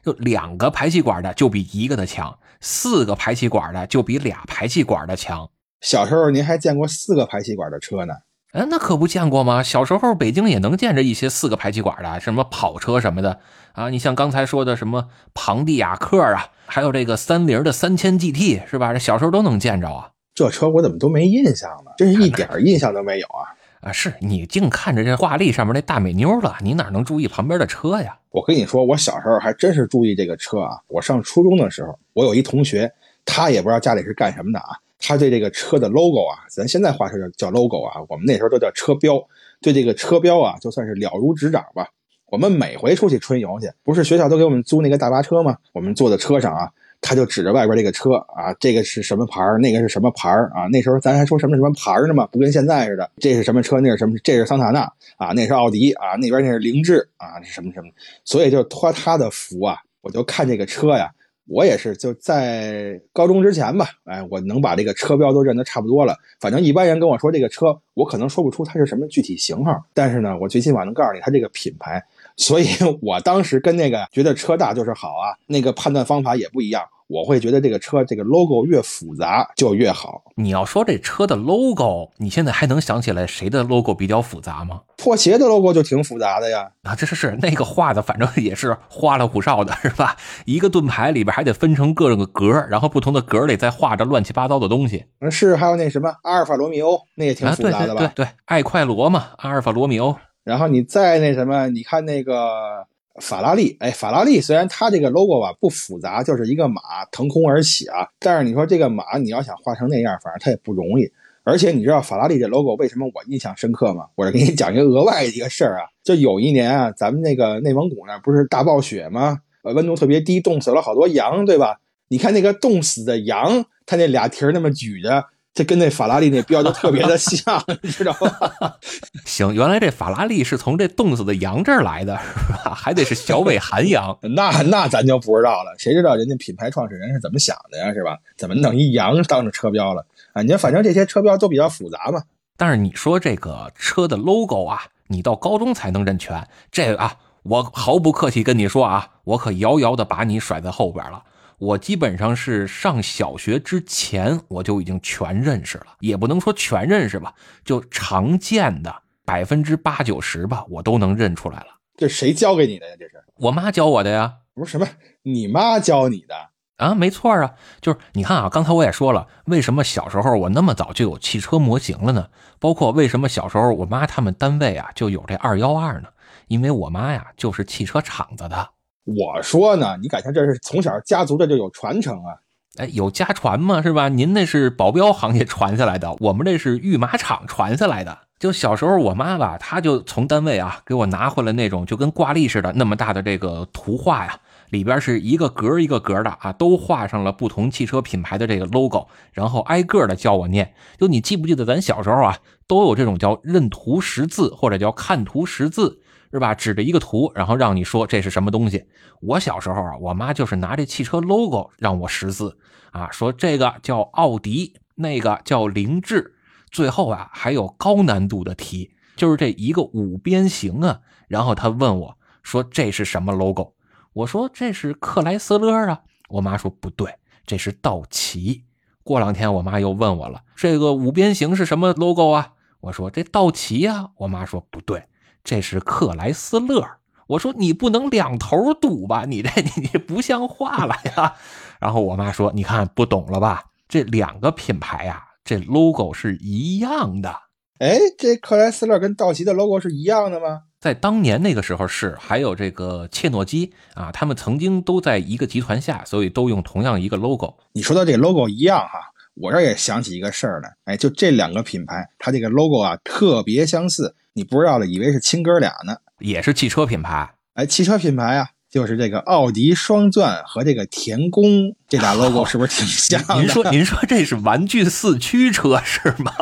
[0.04, 5.50] 就两个排气管的就比一个的强，四个排气管的就比俩排气管的强。
[5.80, 8.14] 小时候您还见过四个排气管的车呢？
[8.52, 9.62] 哎，那可不见过吗？
[9.62, 13.40] 小时候北京也能见着一些四个排气管的，什么跑车什么的
[13.72, 13.90] 啊。
[13.90, 18.92] 你像刚才说的什么庞蒂亚克啊，还有这个三菱的三千 GT 是吧？
[18.92, 20.10] 这小时候都能见着啊。
[20.34, 21.90] 这车我怎么都没印象呢？
[21.96, 23.50] 真是一点印象都没有啊。
[23.84, 28.18] 啊，是你净看着这挂历上面那大美妞了，你哪能注意旁边的车呀？
[28.30, 30.80] 我跟你说，我小时候还真是注意这个车啊。
[30.88, 32.90] 我上初中的时候，我有一同学，
[33.26, 39.22] 他也不知道家里是干什么的啊，他对这个车的 logo 啊，咱现在话说叫叫 logo 啊，我们那时候都叫车标，
[39.60, 41.86] 对这个车标啊，就算是了如指掌吧。
[42.28, 45.58] 我们每回出去春游去，不是学校都给我们租那个大巴车吗？
[45.72, 46.72] 我们坐在车上啊。
[47.06, 50.64] 他就指着外边这个车啊，这个是什么牌那个是什么牌啊？
[50.72, 53.10] 那时候咱还说什么什么牌呢嘛，不跟现在似的。
[53.18, 53.78] 这是什么车？
[53.78, 54.16] 那是什么？
[54.24, 57.90] 这是桑塔纳啊，那是奥迪啊，那边那是凌志啊，是什么什么？
[58.24, 61.10] 所以就托他的福啊，我就看这个车呀，
[61.46, 66.16] 我也是就在高中之前吧，哎，我能把这个车标都认得差不多了。
[66.40, 72.02] 反正一般人跟我说这个车，我可能说不出它是什么具体型号，但是呢，我最起码能告诉你它这个品牌。
[72.36, 72.66] 所以
[73.00, 76.82] 我当时跟那个觉得车大就是好啊，那个判断方法也不一样。
[77.14, 80.20] 我会觉得这个车这个 logo 越复杂就越好。
[80.34, 84.80] 你要说这车的 logo，你现在还能想起来谁的 logo 比较复杂吗？
[84.96, 86.68] 破鞋的 logo 就挺复杂的呀。
[86.82, 90.16] 啊，这是是那个画的，反正也是花里胡哨的，是吧？
[90.44, 95.04] 一个盾牌里边还得分成各种个格，然后不同的格里再画着乱七八糟的东西。
[95.30, 98.00] 是，还有那什么阿尔法罗密欧，那也挺复杂的吧？
[98.00, 100.16] 对对对，爱快罗嘛，阿尔法罗密欧。
[100.42, 102.88] 然后你再那什么，你看那个。
[103.20, 106.80] 法拉利，哎，法拉利虽然它这个 logo 吧不复杂，就是一个马
[107.12, 111.10] 腾空而起啊，但是你说这个马你要想画成那样，反正它也不容易。
[111.44, 114.06] 而且你知道法拉利这 logo 为什么我印象深刻吗？
[114.16, 119.38] 我是给你讲一个额外一个事儿啊，就有一年啊，咱们那个内蒙古那不是大暴雪吗？
[119.62, 121.78] 呃，温度特别低，冻死了好多羊，对吧？
[122.08, 125.24] 你看那个冻死的羊，它那俩蹄儿那么举着。
[125.54, 128.74] 这跟那法拉利那标就特别的像，你知道吗？
[129.24, 132.74] 行，原来这法拉利是从这冻死的羊这儿来的， 是吧？
[132.74, 135.72] 还得是小尾寒羊，那那咱就不知道了。
[135.78, 137.94] 谁知道人家品牌创始人是怎么想的呀？
[137.94, 138.18] 是吧？
[138.36, 140.04] 怎么弄一羊当着车标了？
[140.32, 142.24] 啊，你看，反正这些车标都比较复杂嘛。
[142.56, 146.44] 但是你说这个车的 logo 啊，你到高中才能认全。
[146.72, 147.14] 这个啊，
[147.44, 151.22] 我毫不客气跟你说啊，我可遥遥的把你甩在后边了。
[151.58, 161.66] 我基本上是上小学之前我就已经全认识了，也不能说全认识吧，就常见的百分之八九十吧，我都能认出来了。
[161.96, 162.96] 这谁教给你的呀？
[162.98, 164.34] 这是我妈教我的呀。
[164.54, 164.86] 不是什么，
[165.22, 166.34] 你妈教你的
[166.76, 166.94] 啊？
[166.94, 172.28] 没错啊，就是你看啊，刚才我也说了，为什么小时候我那么早就有汽车模型了呢？
[172.58, 176.08] 包括为什么小时候我妈他们单位啊就有这二幺二呢？
[176.48, 178.70] 因为我妈呀就是汽车厂子的。
[179.04, 182.40] 我说呢，你感情这是从小家族的就有传承啊？
[182.76, 183.82] 哎，有家传吗？
[183.82, 184.08] 是吧？
[184.08, 188.18] 您那是保镖行业传下来的，我们这是御马场传下来的。
[188.38, 194.38] 就小时候我妈吧，她就从单位啊给我拿回来那种就跟挂历似的那么大的这个图画呀，
[194.70, 200.74] 里边是一个格一个格的啊，都画上了不同汽车品牌的这个 logo，然后挨个的教我念。
[200.98, 206.00] 就你记不记得咱小时候啊，都有这种叫认图识字或者叫看图识字。
[206.34, 206.52] 是吧？
[206.52, 208.84] 指着一个图，然后让你说这是什么东西。
[209.20, 212.58] 我小时候啊，我妈就是拿这汽车 logo 让我识字
[212.90, 216.34] 啊，说这个叫奥迪，那个叫凌志，
[216.72, 220.98] 最后啊还有高难度的题，就是这一个五边形啊。
[221.28, 223.74] 然后他问我说这是什么 logo？
[224.12, 226.00] 我说这是克莱斯勒啊。
[226.30, 227.14] 我妈说不对，
[227.46, 228.64] 这是道奇。
[229.04, 232.54] 过两天我妈又问我了，这个五边形是什么 logo 啊？
[232.80, 234.10] 我说这道奇呀。
[234.16, 235.04] 我妈说不对。
[235.44, 236.82] 这是克莱斯勒，
[237.26, 239.26] 我说你不能两头堵吧？
[239.28, 241.34] 你这你这不像话了呀！
[241.78, 243.64] 然后我妈说：“你看不懂了吧？
[243.86, 247.42] 这两个品牌呀，这 logo 是一样的。
[247.78, 250.62] 哎，这克莱斯勒跟道奇的 logo 是一样的吗？
[250.80, 257.54] 在当年那个时候是，还有这个切诺基啊，他们曾经都在一个集团下，所以都用同样一个 logo。
[257.74, 258.98] 你说到这 logo 一样哈，
[259.34, 260.74] 我这也想起一个事儿来。
[260.86, 267.34] 哎，就这两个品牌，它这个 logo 啊特别相似。”你不知道的，以为是亲哥俩呢，也是汽车品牌。
[267.54, 273.36] 哎，汽车品牌啊，就是这个奥迪双钻和这个田宫这俩 logo 是不是挺像的？
[273.36, 276.32] 您说，您说这是玩具四驱车是吗？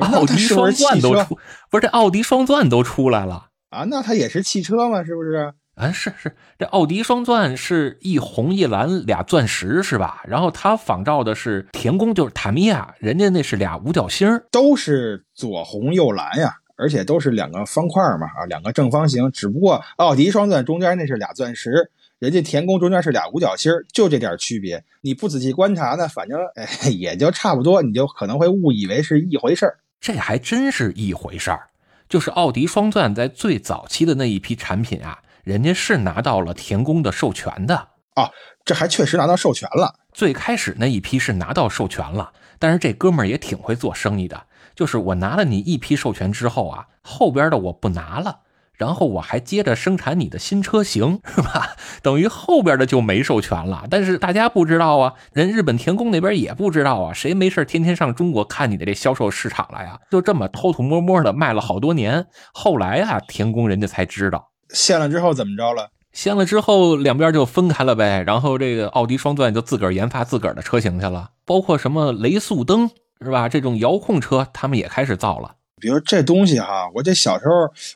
[0.00, 1.38] 奥迪双钻都出，
[1.70, 3.84] 不是这奥迪双钻都出来了啊？
[3.84, 5.02] 那它也是汽车吗？
[5.02, 5.54] 是不是？
[5.76, 10.20] 啊，是是，这奥迪双钻是一红一蓝俩钻石是吧？
[10.28, 16.56] 然后它仿照的是田宫，就是塔米亚，人家那是俩五角星，都是左红右蓝呀。
[16.80, 24.82] 而且都是两个方块嘛，啊，两个正方形，只不过奥迪双钻中间那是俩钻石，人家田宫中间是俩五角星，就这点区别。
[25.02, 29.78] 你不仔细观察呢，反正哎也就差不多，你就可能会误以为是一回事儿。
[30.00, 31.68] 这还真是一回事儿，
[32.08, 37.76] 就是奥迪双钻在最早期的那一批产品啊，人家是拿到了田宫的授权的
[38.14, 38.30] 啊，
[38.64, 39.94] 这还确实拿到授权了。
[40.12, 44.42] 最开始那一批是拿到授权了，但是这哥们儿也挺会做生意的。
[44.80, 48.38] 就是我拿了你一批授权之后啊，后边的我不拿了，
[48.72, 51.76] 然后我还接着生产你的新车型，是吧？
[52.00, 53.84] 等于后边的就没授权了。
[53.90, 60.00] 但是大家不知道啊，人日本田宫那边也不知道啊，谁没事天天上中国看你的这销售市场了呀？
[60.10, 65.90] 就这么偷偷摸摸的卖了好多年，后来啊，田宫人家才知道，掀了之后怎么着了？
[66.12, 72.90] 掀了之后两边就分开了呗，然后这个奥迪双钻就自个儿研发自个儿的车型去了，包括什么雷速登。
[73.24, 73.48] 是吧？
[73.48, 75.56] 这种遥控车他们也开始造了。
[75.80, 77.52] 比如这东西哈，我这小时候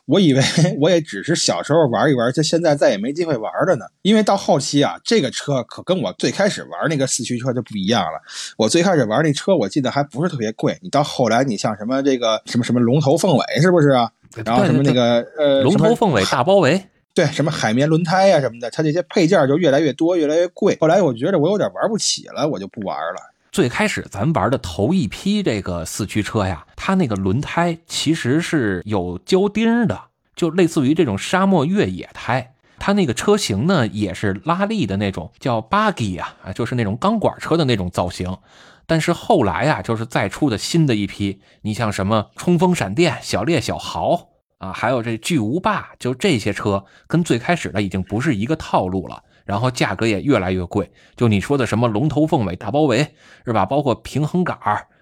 [0.07, 0.41] 我以为
[0.81, 3.85] 我也只是小时候玩一玩，就现在再也没机会玩了呢。
[4.01, 8.19] 因为到后期啊，这个车可跟我最开始玩那个四驱车就不一样了。
[8.57, 10.77] 我最开始玩那车，我记得还不是特别贵。
[10.81, 14.11] 你到后来，你像什么这个什么什么龙头凤尾是不是啊？
[14.43, 16.83] 然后什么那个呃龙头凤尾大包围，
[17.13, 20.75] 对，什么海绵轮胎呀什么的，它这些配件就越来越多，越来越贵。
[20.81, 23.34] 后来我觉得我有点玩不起了，我就不玩了。
[23.55, 29.97] 最开始咱玩的头一批这个四驱车呀，它那个轮胎其实是有胶钉的，
[30.35, 32.55] 就类似于这种沙漠越野胎。
[32.79, 38.37] 它那个车型呢也是拉力的那种，叫 buggy 啊，啊，就是那种钢管车的那种造型。
[38.85, 49.23] 但是后来啊，就是再出的新的一批，你像什么冲锋闪电、小烈、小豪啊，还有这巨无霸，就这些车跟最开始的已经不是一个套路了。
[49.45, 53.65] 然后价格也越来越贵，就你说的什么龙头凤尾大包围是吧？
[53.65, 54.57] 包括平衡杆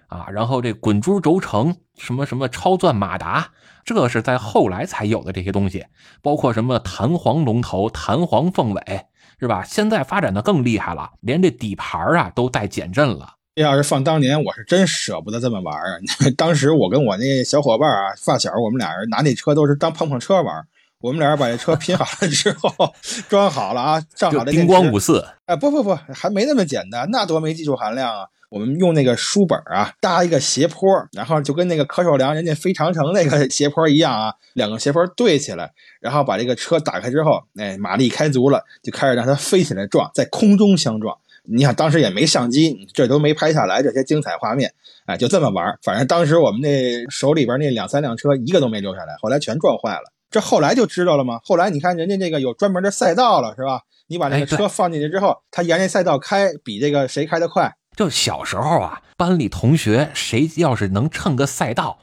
[0.08, 3.48] 啊，然后这滚珠轴承，什么什么超钻马达，
[3.84, 5.86] 这是在后来才有的这些东西。
[6.22, 9.06] 包括什么弹簧龙头、弹簧凤尾
[9.40, 9.64] 是吧？
[9.64, 13.34] 现在发展的更厉害了，连这底盘啊都带减震了。
[13.54, 15.98] 要是放当年，我是真舍不得这么玩啊！
[16.36, 20.66] 当时我跟我那小伙伴啊，发小，我们俩人拿那车都是当碰碰车玩。
[21.04, 22.72] 我们俩人把这车拼好了之后，
[23.28, 25.22] 装好了啊，上好的叮咣五四。
[25.44, 28.24] 哎，不不不，还没那么简单，那多没技术含量啊！
[28.48, 41.14] 我们用那个书本啊，搭一个斜坡，然后就跟那个柯受良人家飞长城那个斜坡一样啊，两个斜坡对起来，然后把这个车打开之后，哎，马力开足了，就开始让它飞起来撞，在空中相撞。
[41.46, 44.72] 你想当时也没相机，这都没拍下来这些精彩画面，
[45.04, 45.78] 哎，就这么玩。
[45.82, 50.10] 反正当时我们那手里边那两三辆车一个都没留下来，后来全撞坏了。
[50.34, 51.38] 这后来就知道了吗？
[51.44, 53.82] 后来你看人家这个有专门的赛道了，是吧？
[54.08, 57.72] 你把那个车放进去之后，他沿着赛道开，比这个谁开得快。
[57.96, 61.98] 就小时候啊，班里同学谁要是能蹭个赛道，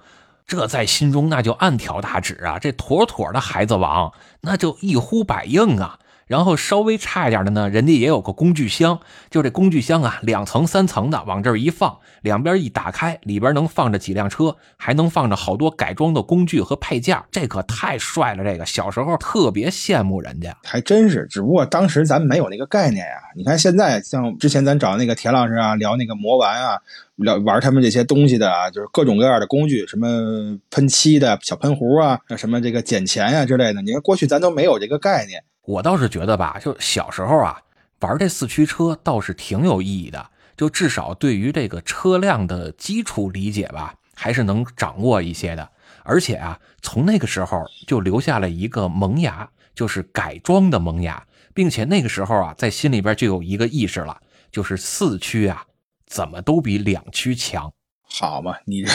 [0.47, 2.57] 这在心中那就暗挑大指啊！
[2.57, 5.99] 这妥妥的孩子王，那就一呼百应啊！
[6.31, 8.97] 然后稍微差一点的呢，人家也有个工具箱，
[9.29, 18.45] 就这工具箱啊，两层三层的，往这儿一放，两边一打开，里边能放着几辆车，还能放着好多改装的工具和配件，这可太帅了！
[18.45, 21.27] 这个小时候特别羡慕人家，还真是。
[21.29, 23.15] 只不过当时咱没有那个概念呀。
[23.36, 26.77] 你看现在，像之前咱找那个田老师啊，聊那个魔玩啊，
[27.17, 33.82] 聊玩他们这些东西的啊，就是各种各样的工具，什么喷漆的小喷壶啊，什么这个捡钱呀之类的。
[33.82, 35.43] 你看过去咱都没有这个概念。
[35.64, 37.62] 我倒是觉得吧，就小时候啊，
[37.99, 45.70] 玩这四驱车倒是挺有意义的，就至少对于这个车辆的基础理解吧，还是能掌握一些的。
[46.03, 54.20] 而且啊，从那个时候就留下了一个萌芽，就是改装的萌芽，并且那个时候啊，在心里边就有一个意识了，
[54.51, 55.64] 就是四驱啊，
[56.07, 57.72] 怎么都比两驱强。
[58.09, 58.91] 好嘛，你这。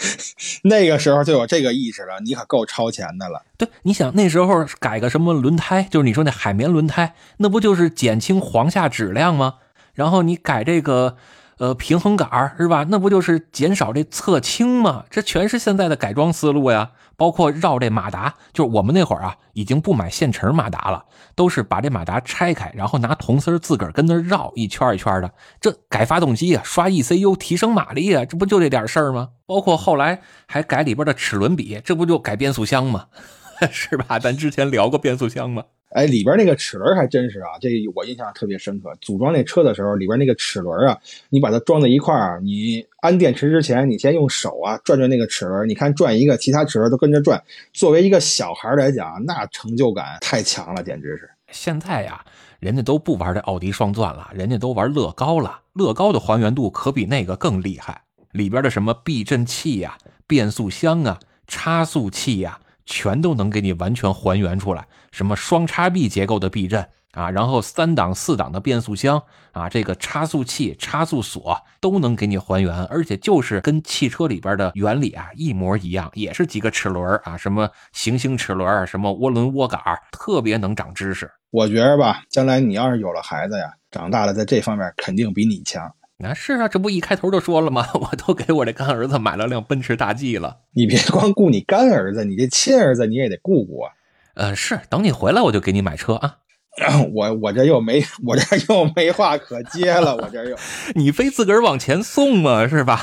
[0.64, 3.44] 那个时候就有这个意识了，你可够超前的了。
[3.56, 9.56] 对，你想那时候改个什么轮胎，就是你说那海绵轮胎，那不就是减轻簧下质量吗？
[9.94, 11.16] 然后你改这个。
[11.58, 12.86] 呃，平衡杆是吧？
[12.88, 15.04] 那不就是减少这侧倾吗？
[15.10, 16.90] 这全是现在的改装思路呀。
[17.16, 21.04] 包括绕这马达，就是我们那会儿啊，已经不买现成马达了，
[21.34, 25.28] 都是把这马达拆开，然后拿铜丝自个儿跟那绕一圈一圈的。
[25.60, 29.30] 这改发动机啊，刷 ECU 提升马力啊，这不就这点事儿吗？
[29.46, 33.06] 包括后来还改里边的齿轮比，这不就改变速箱吗？
[33.72, 34.20] 是吧？
[34.20, 35.64] 咱之前聊过变速箱吗？
[35.90, 38.92] 哎，里边那个齿轮还真是啊，这我印象特别深刻。
[39.00, 40.98] 组装那车的时候，里边那个齿轮啊，
[41.30, 47.42] 你把它装在一块儿，你安电池之前，你先用手啊转转那个齿轮，你看转一个，其他齿轮都跟着转。
[47.72, 51.30] 作为一个小孩来讲，那成就感太强了，简直是。
[51.50, 52.22] 现在呀，
[52.60, 55.60] 人家都不玩这奥迪双钻了，人家都玩乐高了。
[55.72, 62.60] 乐高的还原度可比那个更厉害，里边的什么避震器呀、变速箱啊、差速器呀。
[62.88, 66.80] 全都能给你完全还原出来，什么双叉臂结构的避震
[67.12, 69.22] 啊，然后三档四档的变速箱
[69.52, 79.80] 啊，这个差速器、差速锁都能给你还原，而且就是跟汽车里边的原理啊一模一样，也是几个齿轮啊，什么行星齿轮，什么涡轮涡杆，
[80.10, 81.30] 特别能长知识。
[81.50, 85.94] 我觉着吧，将来你要是有了孩子呀，长大了在这方面肯定比你强。
[86.20, 87.86] 那是啊，这不一开头就说了吗？
[87.94, 90.58] 我都给我这干儿子买了辆奔驰大 G 了。
[90.74, 93.92] 你别光顾你干儿子，你这亲儿子你也得顾顾啊。
[94.34, 96.38] 呃，是，等你回来我就给你买车啊。
[97.14, 100.56] 我我这又没我这又没话可接了，我这又
[100.96, 103.00] 你非自个儿往前送嘛，是吧？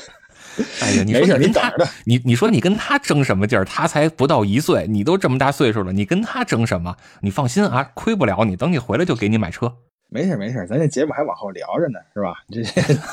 [0.82, 1.72] 哎呀，你说你跟他，
[2.04, 3.64] 你你说你跟他争什么劲儿？
[3.64, 6.96] 他才不到一岁，你都这么大岁数了，你跟他争什么？
[7.22, 8.54] 你放心啊，亏不了你。
[8.54, 9.76] 等你回来就给你买车。
[10.08, 12.34] 没事没事，咱这节目还往后聊着呢，是吧？
[12.50, 12.62] 这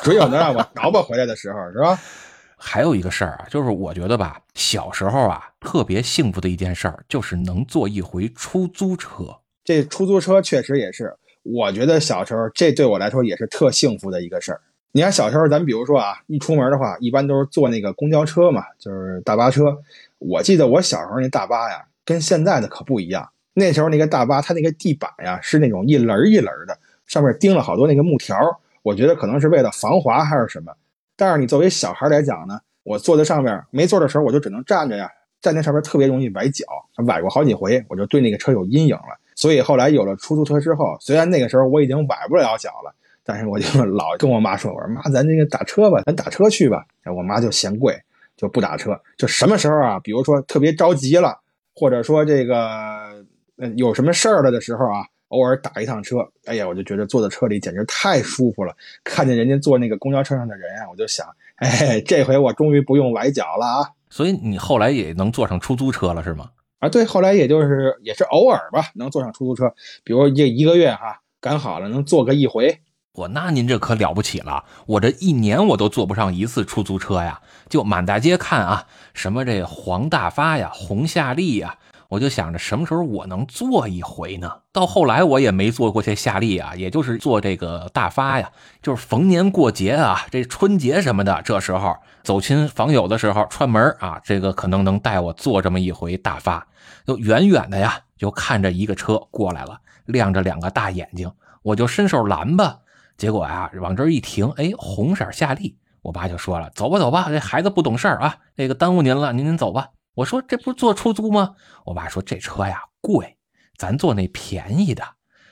[0.04, 2.00] 准有能让我 挠吧回来的时候，是吧？
[2.58, 9.40] 还有一个事儿啊，就是我觉得吧，小时候啊，特别幸福的一件事儿，就是能坐一回出租车。
[9.64, 14.62] 这出租车确实也是，我觉得小时候这对我来说也是特幸福的一个事儿。
[14.94, 19.78] 你看小时候，咱比如说啊，一出门的话，一般都是坐那个公交车嘛，就是大巴车。
[20.20, 23.30] 我记得我小时候那大巴呀，跟现在的可不一样。
[23.54, 26.78] 那时候那个大巴，它那个地板呀，是那种一轮一轮的。
[27.08, 28.36] 上面钉了好多那个木条，
[28.84, 30.74] 我觉得可能是为了防滑还是什么。
[31.16, 35.10] 但是你作为小孩来讲呢，我坐在上面没座的时候，我就只能站着呀，
[35.42, 36.66] 站在上面特别容易崴脚，
[37.06, 39.18] 崴过好几回，我就对那个车有阴影了。
[39.36, 42.94] 所以后来有了出租车之后，虽然那个时候我已经崴不了脚了，
[43.24, 46.86] 但是我就老跟我妈说：“我说妈，咱那个打车吧，咱打车去吧。”
[47.16, 47.98] 我妈就嫌贵，
[48.36, 49.00] 就不打车。
[49.18, 51.40] 就什么时候啊，比如说特别着急了，
[51.74, 53.24] 或者说这个
[53.58, 55.06] 嗯有什么事儿了的时候啊。
[55.36, 58.74] 偶尔打一趟车，哎呀，我就觉得坐在车里简直太舒服了。
[59.04, 61.28] 看见人家坐那个公交车上的人啊，我就想，
[61.58, 63.90] 哎，这回我终于不用崴脚了啊！
[64.10, 66.52] 所以你后来也能坐上出租车了，是吗？
[66.80, 69.74] 啊，对，后来也就是也是偶尔吧，能坐上出租车，
[70.04, 72.80] 比如这一个月哈，赶好了能坐个一回。
[73.14, 81.78] 我那您这可了不起了，我这一年我都坐不上一次出租车呀，就满大街看啊，什么这黄大发呀，红夏利呀。
[82.10, 84.52] 我就想着什么时候我能坐一回呢？
[84.72, 88.50] 到后来我也没坐过这夏利啊，也就是坐这个大发呀，
[88.82, 96.68] 就是逢年过节啊，这春节什么的，这时候走亲访友的时候串门啊，这个可能能带我坐这么一回大发。
[97.06, 101.32] 就远远的呀，就看着一个车过来了，亮着两个大眼睛，
[101.64, 102.80] 我就伸手拦吧，
[103.18, 109.90] 结果啊往这一停，哎，红色夏利，我爸就说了，走吧走吧，这孩子不懂事儿啊，这个耽误您了，您您走吧。
[110.16, 111.56] 我说这不是坐出租吗？
[111.86, 113.38] 我爸说这车呀贵，
[113.78, 115.04] 咱坐那便宜的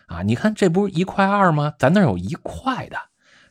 [0.08, 0.22] 啊！
[0.24, 1.74] 你看这不是一块二吗？
[1.78, 2.98] 咱那有一块的。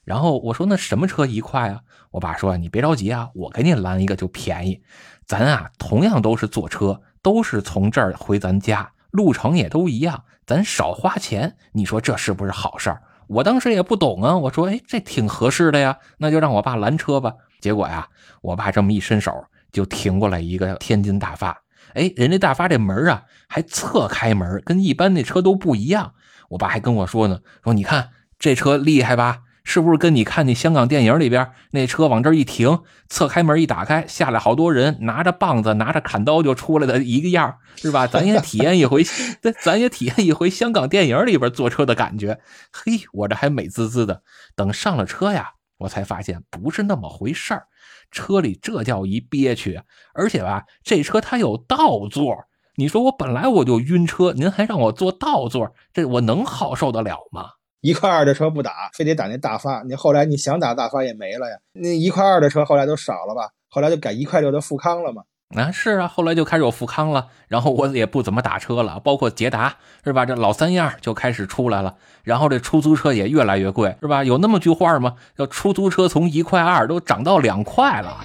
[0.04, 1.80] 然后我说那什么车一块啊？
[2.10, 4.82] 我爸说你别着急啊，我给你拦一个就便宜。
[5.26, 13.02] 咱啊同样都是坐车，都是从这儿回咱家，路程也都一样，咱少花钱，你说这是不是好事儿？
[13.28, 17.34] 我当时也不懂啊，我说，哎，这挺合适的呀，那就让我爸拦车吧。
[17.60, 18.08] 结果呀，
[18.40, 21.62] 我爸这么一伸手，就停过来一个天津大发。
[21.94, 26.14] 哎，人家大发这门啊，还侧开门，跟一般那车都不一样。
[26.50, 29.40] 我爸还跟我说呢，说你看这车厉害吧？
[29.64, 38.08] 是不是跟你看那香港电影里边那车往这一停，侧开门一打开，下来好多人拿着棒子、拿着砍刀就出来的一个样是吧？
[38.08, 39.04] 咱也体验一回，
[39.40, 42.40] 对，咱也体验一回香港电影里边坐车的感觉。
[42.72, 44.22] 嘿，我这还美滋滋的。
[44.56, 47.68] 等上了车呀，我才发现不是那么回事儿。
[48.10, 49.80] 车里这叫一憋屈，
[50.14, 52.36] 而且吧，这车它有倒座。
[52.76, 57.50] 你说我本来我就晕车，您还让我坐倒座，这我能好受得了吗？
[57.80, 59.82] 一块二的车不打，非得打那大发。
[59.82, 61.56] 你后来你想打大发也没了呀。
[61.72, 63.50] 那一块二的车后来都少了吧？
[63.68, 65.22] 后来就改一块六的富康了嘛。
[65.54, 67.28] 啊，是啊，后来就开始有富康了。
[67.48, 70.24] 然后我也不怎么打车了，包括捷达，是吧？
[70.24, 71.94] 这老三样就开始出来了。
[72.22, 74.24] 然后这出租车也越来越贵，是吧？
[74.24, 75.14] 有那么句话吗？
[75.36, 78.18] 叫出租车从一块二都涨到两块了。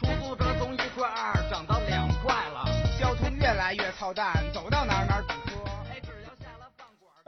[0.00, 2.64] 出租车从一块二涨到两块了，
[3.00, 4.32] 交通越来越操蛋，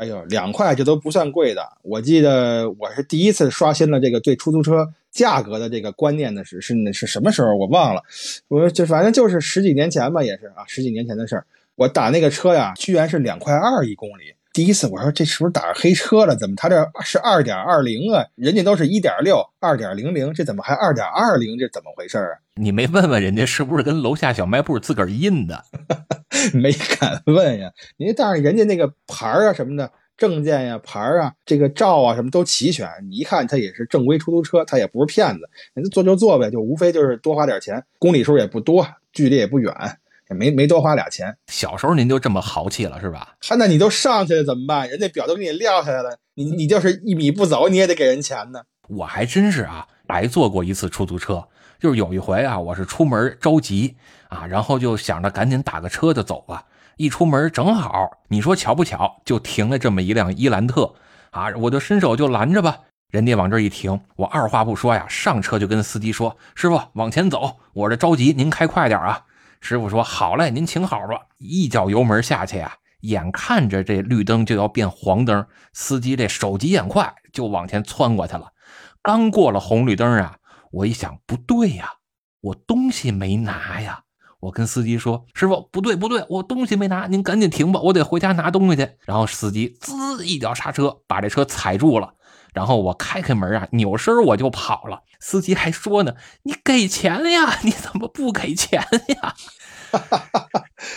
[0.00, 1.62] 哎呦，两块这都不算贵的。
[1.82, 7.54] 我记得我是第一次刷新了这个对出租车价格的这个观念的是是是什么时候？
[7.54, 8.02] 我忘了。
[8.48, 11.44] 我就反正就是十几年前吧，也是啊，十几年前的事儿。
[11.74, 14.32] 我打那个车呀，居然是两块二一公里。
[14.60, 16.36] 第一次我说这是不是打上黑车了？
[16.36, 18.26] 怎么他这是二点二零啊？
[18.34, 21.58] 人家都是一点六、二点零零，这怎么还二点二零？
[21.58, 22.36] 这怎么回事啊？
[22.56, 25.64] 你没问问人家是不是跟楼下小卖部自个儿印的？
[26.52, 27.72] 没敢问呀。
[27.96, 32.86] 您但是人家那个牌啊什么的，证件呀、牌啊、这个照啊什么都齐全。
[33.08, 35.48] 你一看他也是正规出租车，他也不是骗子。
[35.72, 39.72] 人家做就做呗，就无非就是多花点钱，公里数也不多，距离也不远。
[40.30, 43.34] 也没没多花俩钱，小时候您就这么豪气了是吧？
[43.40, 44.88] 他那你都上去了怎么办？
[44.88, 48.62] 人家表都给你撂下来了，你你就是一米不走，你也得给人钱呢。
[48.88, 51.48] 我还真是啊，白坐过一次出租车，
[51.80, 53.96] 就是有一回啊，我是出门着急
[54.28, 56.64] 啊，然后就想着赶紧打个车就走吧。
[56.96, 60.94] 一出门正好，你说巧不巧，就停了这么一辆伊兰特
[61.30, 62.78] 啊，我就伸手就拦着吧。
[63.10, 69.24] 人家往这一停，我二话不说呀，上车就跟司机说：“师傅往前走，我这着急，您开快点啊。”
[69.60, 78.52] 师傅说：“好嘞，您请好吧。”一脚油门下去啊，眼看着这绿灯就要变黄灯，司机这手疾眼快就往前窜过去了。
[79.02, 80.38] 刚过了红绿灯啊，
[80.72, 81.94] 我一想不对呀，
[82.40, 84.04] 我东西没拿呀。
[84.40, 92.14] 我跟司机说：“师傅，不对不对，我东西没拿，您赶紧停吧，我得回家拿东西去。”然后司机滋一脚刹车，把这车踩住了。
[92.52, 95.02] 然后我开开门啊，扭身我就跑了。
[95.18, 97.58] 司机还说呢：“你给钱呀？
[97.62, 99.34] 你怎么不给钱呀？”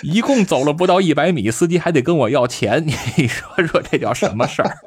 [0.03, 2.85] 一共走了不到一百米，司机还得跟我要钱。
[2.85, 4.77] 你说说这叫什么事儿？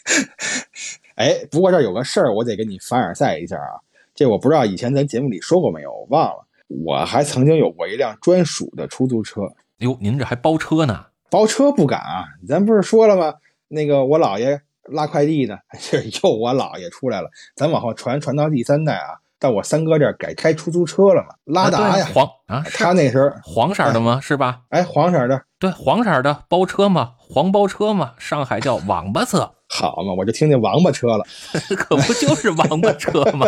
[1.16, 3.82] 哎，不过这有个事儿，我得跟你凡尔赛一下啊。
[4.14, 6.46] 这我不知道以前咱节目里说过没有，我忘了。
[6.84, 9.42] 我还曾经有过一辆专属的出租车。
[9.78, 11.06] 哟，您这还包车呢？
[11.28, 13.34] 包车不敢啊，咱不是说了吗？
[13.68, 14.62] 那个我姥爷。
[14.90, 17.28] 拉快递呢， 这又我姥爷出来了。
[17.54, 24.20] 咱往后传传到第三代啊，到我三哥这儿改开出租车了嘛，拉达呀，黄啊，他那时候黄色的吗？
[24.22, 24.60] 是吧？
[24.70, 29.52] 哎，黄色的，对，黄色的包车嘛，黄包车嘛，上海叫王八车。
[29.72, 31.24] 好嘛，我就听见王八车了，
[31.76, 33.46] 可不就是王八车吗？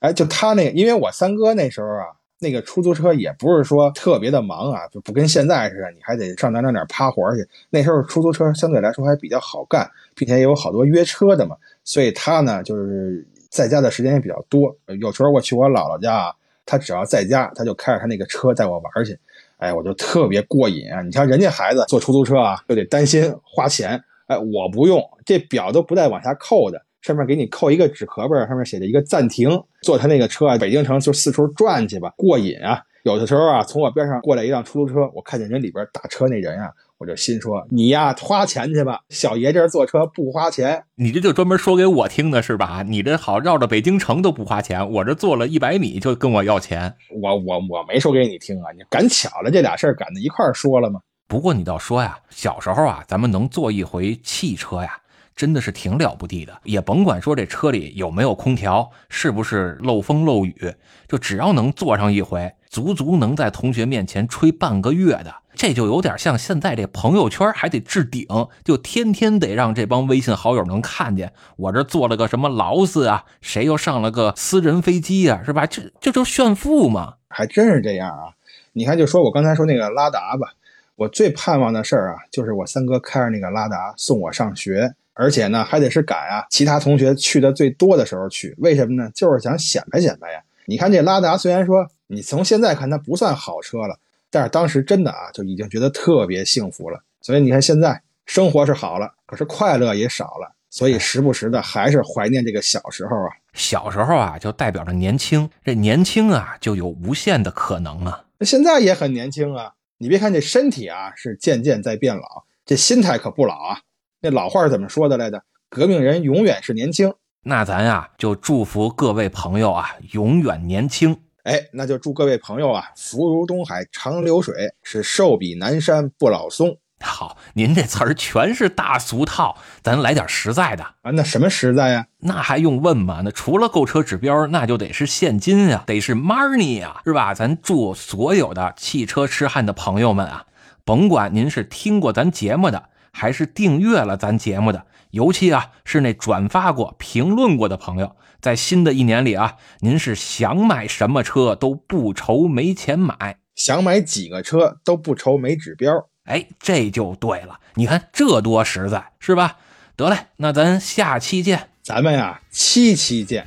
[0.00, 2.21] 哎，就他那，因为我三哥那时候啊。
[2.42, 7.48] 那个出租车也不是说特别的忙啊，就不跟现在似的，你还得上哪哪哪趴活去。
[7.70, 14.76] 那时候出租车相对来说还比较好干，并且也有好多约车的嘛，所以他呢就是在家的时间也比较多。
[15.00, 16.34] 有时候我去我姥姥家啊，
[16.66, 19.16] 他只要在家，他就开着他那个车带我玩去，
[19.58, 21.00] 哎，我就特别过瘾啊！
[21.02, 26.82] 你像人家孩子坐出租车啊，就得担心花钱，哎，我不用，这表都不带往下扣的。
[27.02, 29.62] 上面给你扣一个纸壳儿，上面写着一个暂停。
[29.82, 32.80] 坐他那个车啊，北京城就四处转去吧，过瘾啊！
[33.02, 40.84] 有的时候啊，从我边上过来一辆出租车，我看见人里边打车那人啊，我就心说：你呀，花钱去吧，小爷这坐车不花钱。
[40.94, 42.84] 你这就专门说给我听的是吧？
[42.86, 46.94] 你这好绕着北京城都不花钱，我这坐了一百米就跟我要钱。
[47.20, 51.00] 我我我没说给你听啊，你赶巧了，这俩事儿赶在一块儿说了吗？
[51.26, 54.96] 不过你倒说呀，小时候啊，咱们能坐一回汽车呀。
[55.34, 60.74] 真的是挺了不地的，也甭管说这车里有没有空调，是不是漏风漏雨，
[61.08, 65.34] 就只要能坐上一回，足足能在同学面前吹半个月的。
[65.54, 68.26] 这就有点像现在这朋友圈还得置顶，
[68.64, 75.66] 就天天得让这帮微信好友能看见我这坐了个什么劳斯啊，谁又上了个私人飞机啊，是吧？
[75.66, 78.32] 这这就炫富嘛，还真是这样啊！
[78.72, 80.54] 你看，就说我刚才说那个拉达吧。
[80.96, 88.54] 我最盼望的事儿啊，就是我三哥开着那个拉达送我上学，而且呢，还得是赶啊其他同学去的最多的时候去。
[88.58, 89.10] 为什么呢？
[89.14, 90.40] 就是想显摆显摆呀。
[90.66, 93.98] 你看这拉达，虽然说你从现在看它不算好车了，
[94.30, 97.02] 但是当时真的啊就已经觉得特别幸福了。
[97.20, 103.30] 所以你看现在生活是好了，可是快乐也少了，所以时不时的还是怀念这个小时候啊。
[103.52, 108.24] 小时候啊，就代表着年轻，这年轻啊，就有无限的可能啊。
[108.38, 113.80] 那现在也很年轻啊，你别看这身体啊是渐渐在变老，这心态可不老啊。
[114.24, 115.42] 那老话怎么说的来着？
[115.68, 117.12] 革命人永远是年轻。
[117.42, 121.16] 那咱呀，就祝福各位朋友啊，永远年轻。
[121.42, 126.76] 哎，那就祝各位朋友啊，福如东海长流水，是寿比南山不老松。
[127.00, 131.10] 好，您这词儿全是大俗套，咱来点实在的啊。
[131.10, 132.06] 那什么实在呀？
[132.18, 133.22] 那还用问吗？
[133.24, 137.34] 那除了购车指标，那就得是现金呀，得是 money 呀，是吧？
[137.34, 140.44] 咱祝所有的汽车痴汉的朋友们啊，
[140.84, 156.08] 甭管您是听过咱节目的，还是订阅了咱节目的，尤其啊是那转发过、评论过的朋友，在新的一年里啊，您是想买什么车都不愁没钱买，想买几个车都不愁没指标。
[156.24, 159.58] 哎，这就对了，你看这多实在，是吧？
[159.94, 163.46] 得嘞，那咱下期见，咱们呀七期见。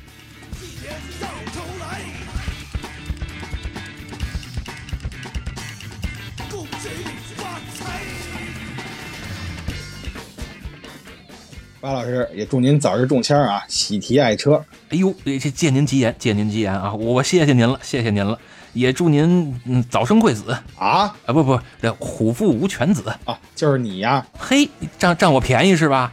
[11.86, 14.60] 巴老师也祝您早日中签啊，喜提爱车。
[14.88, 18.36] 哎呦，这借您吉言，借您吉言啊，我谢谢您了，谢谢您了。
[18.72, 24.68] 也祝您嗯早生贵子啊啊不不这虎父无犬子啊就是你呀嘿
[24.98, 26.12] 占占我便宜是吧？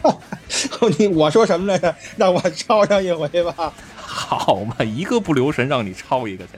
[0.98, 1.94] 你我说什么来着？
[2.16, 3.70] 让我抄上一回吧。
[3.94, 6.52] 好嘛，一个不留神让你抄一个去。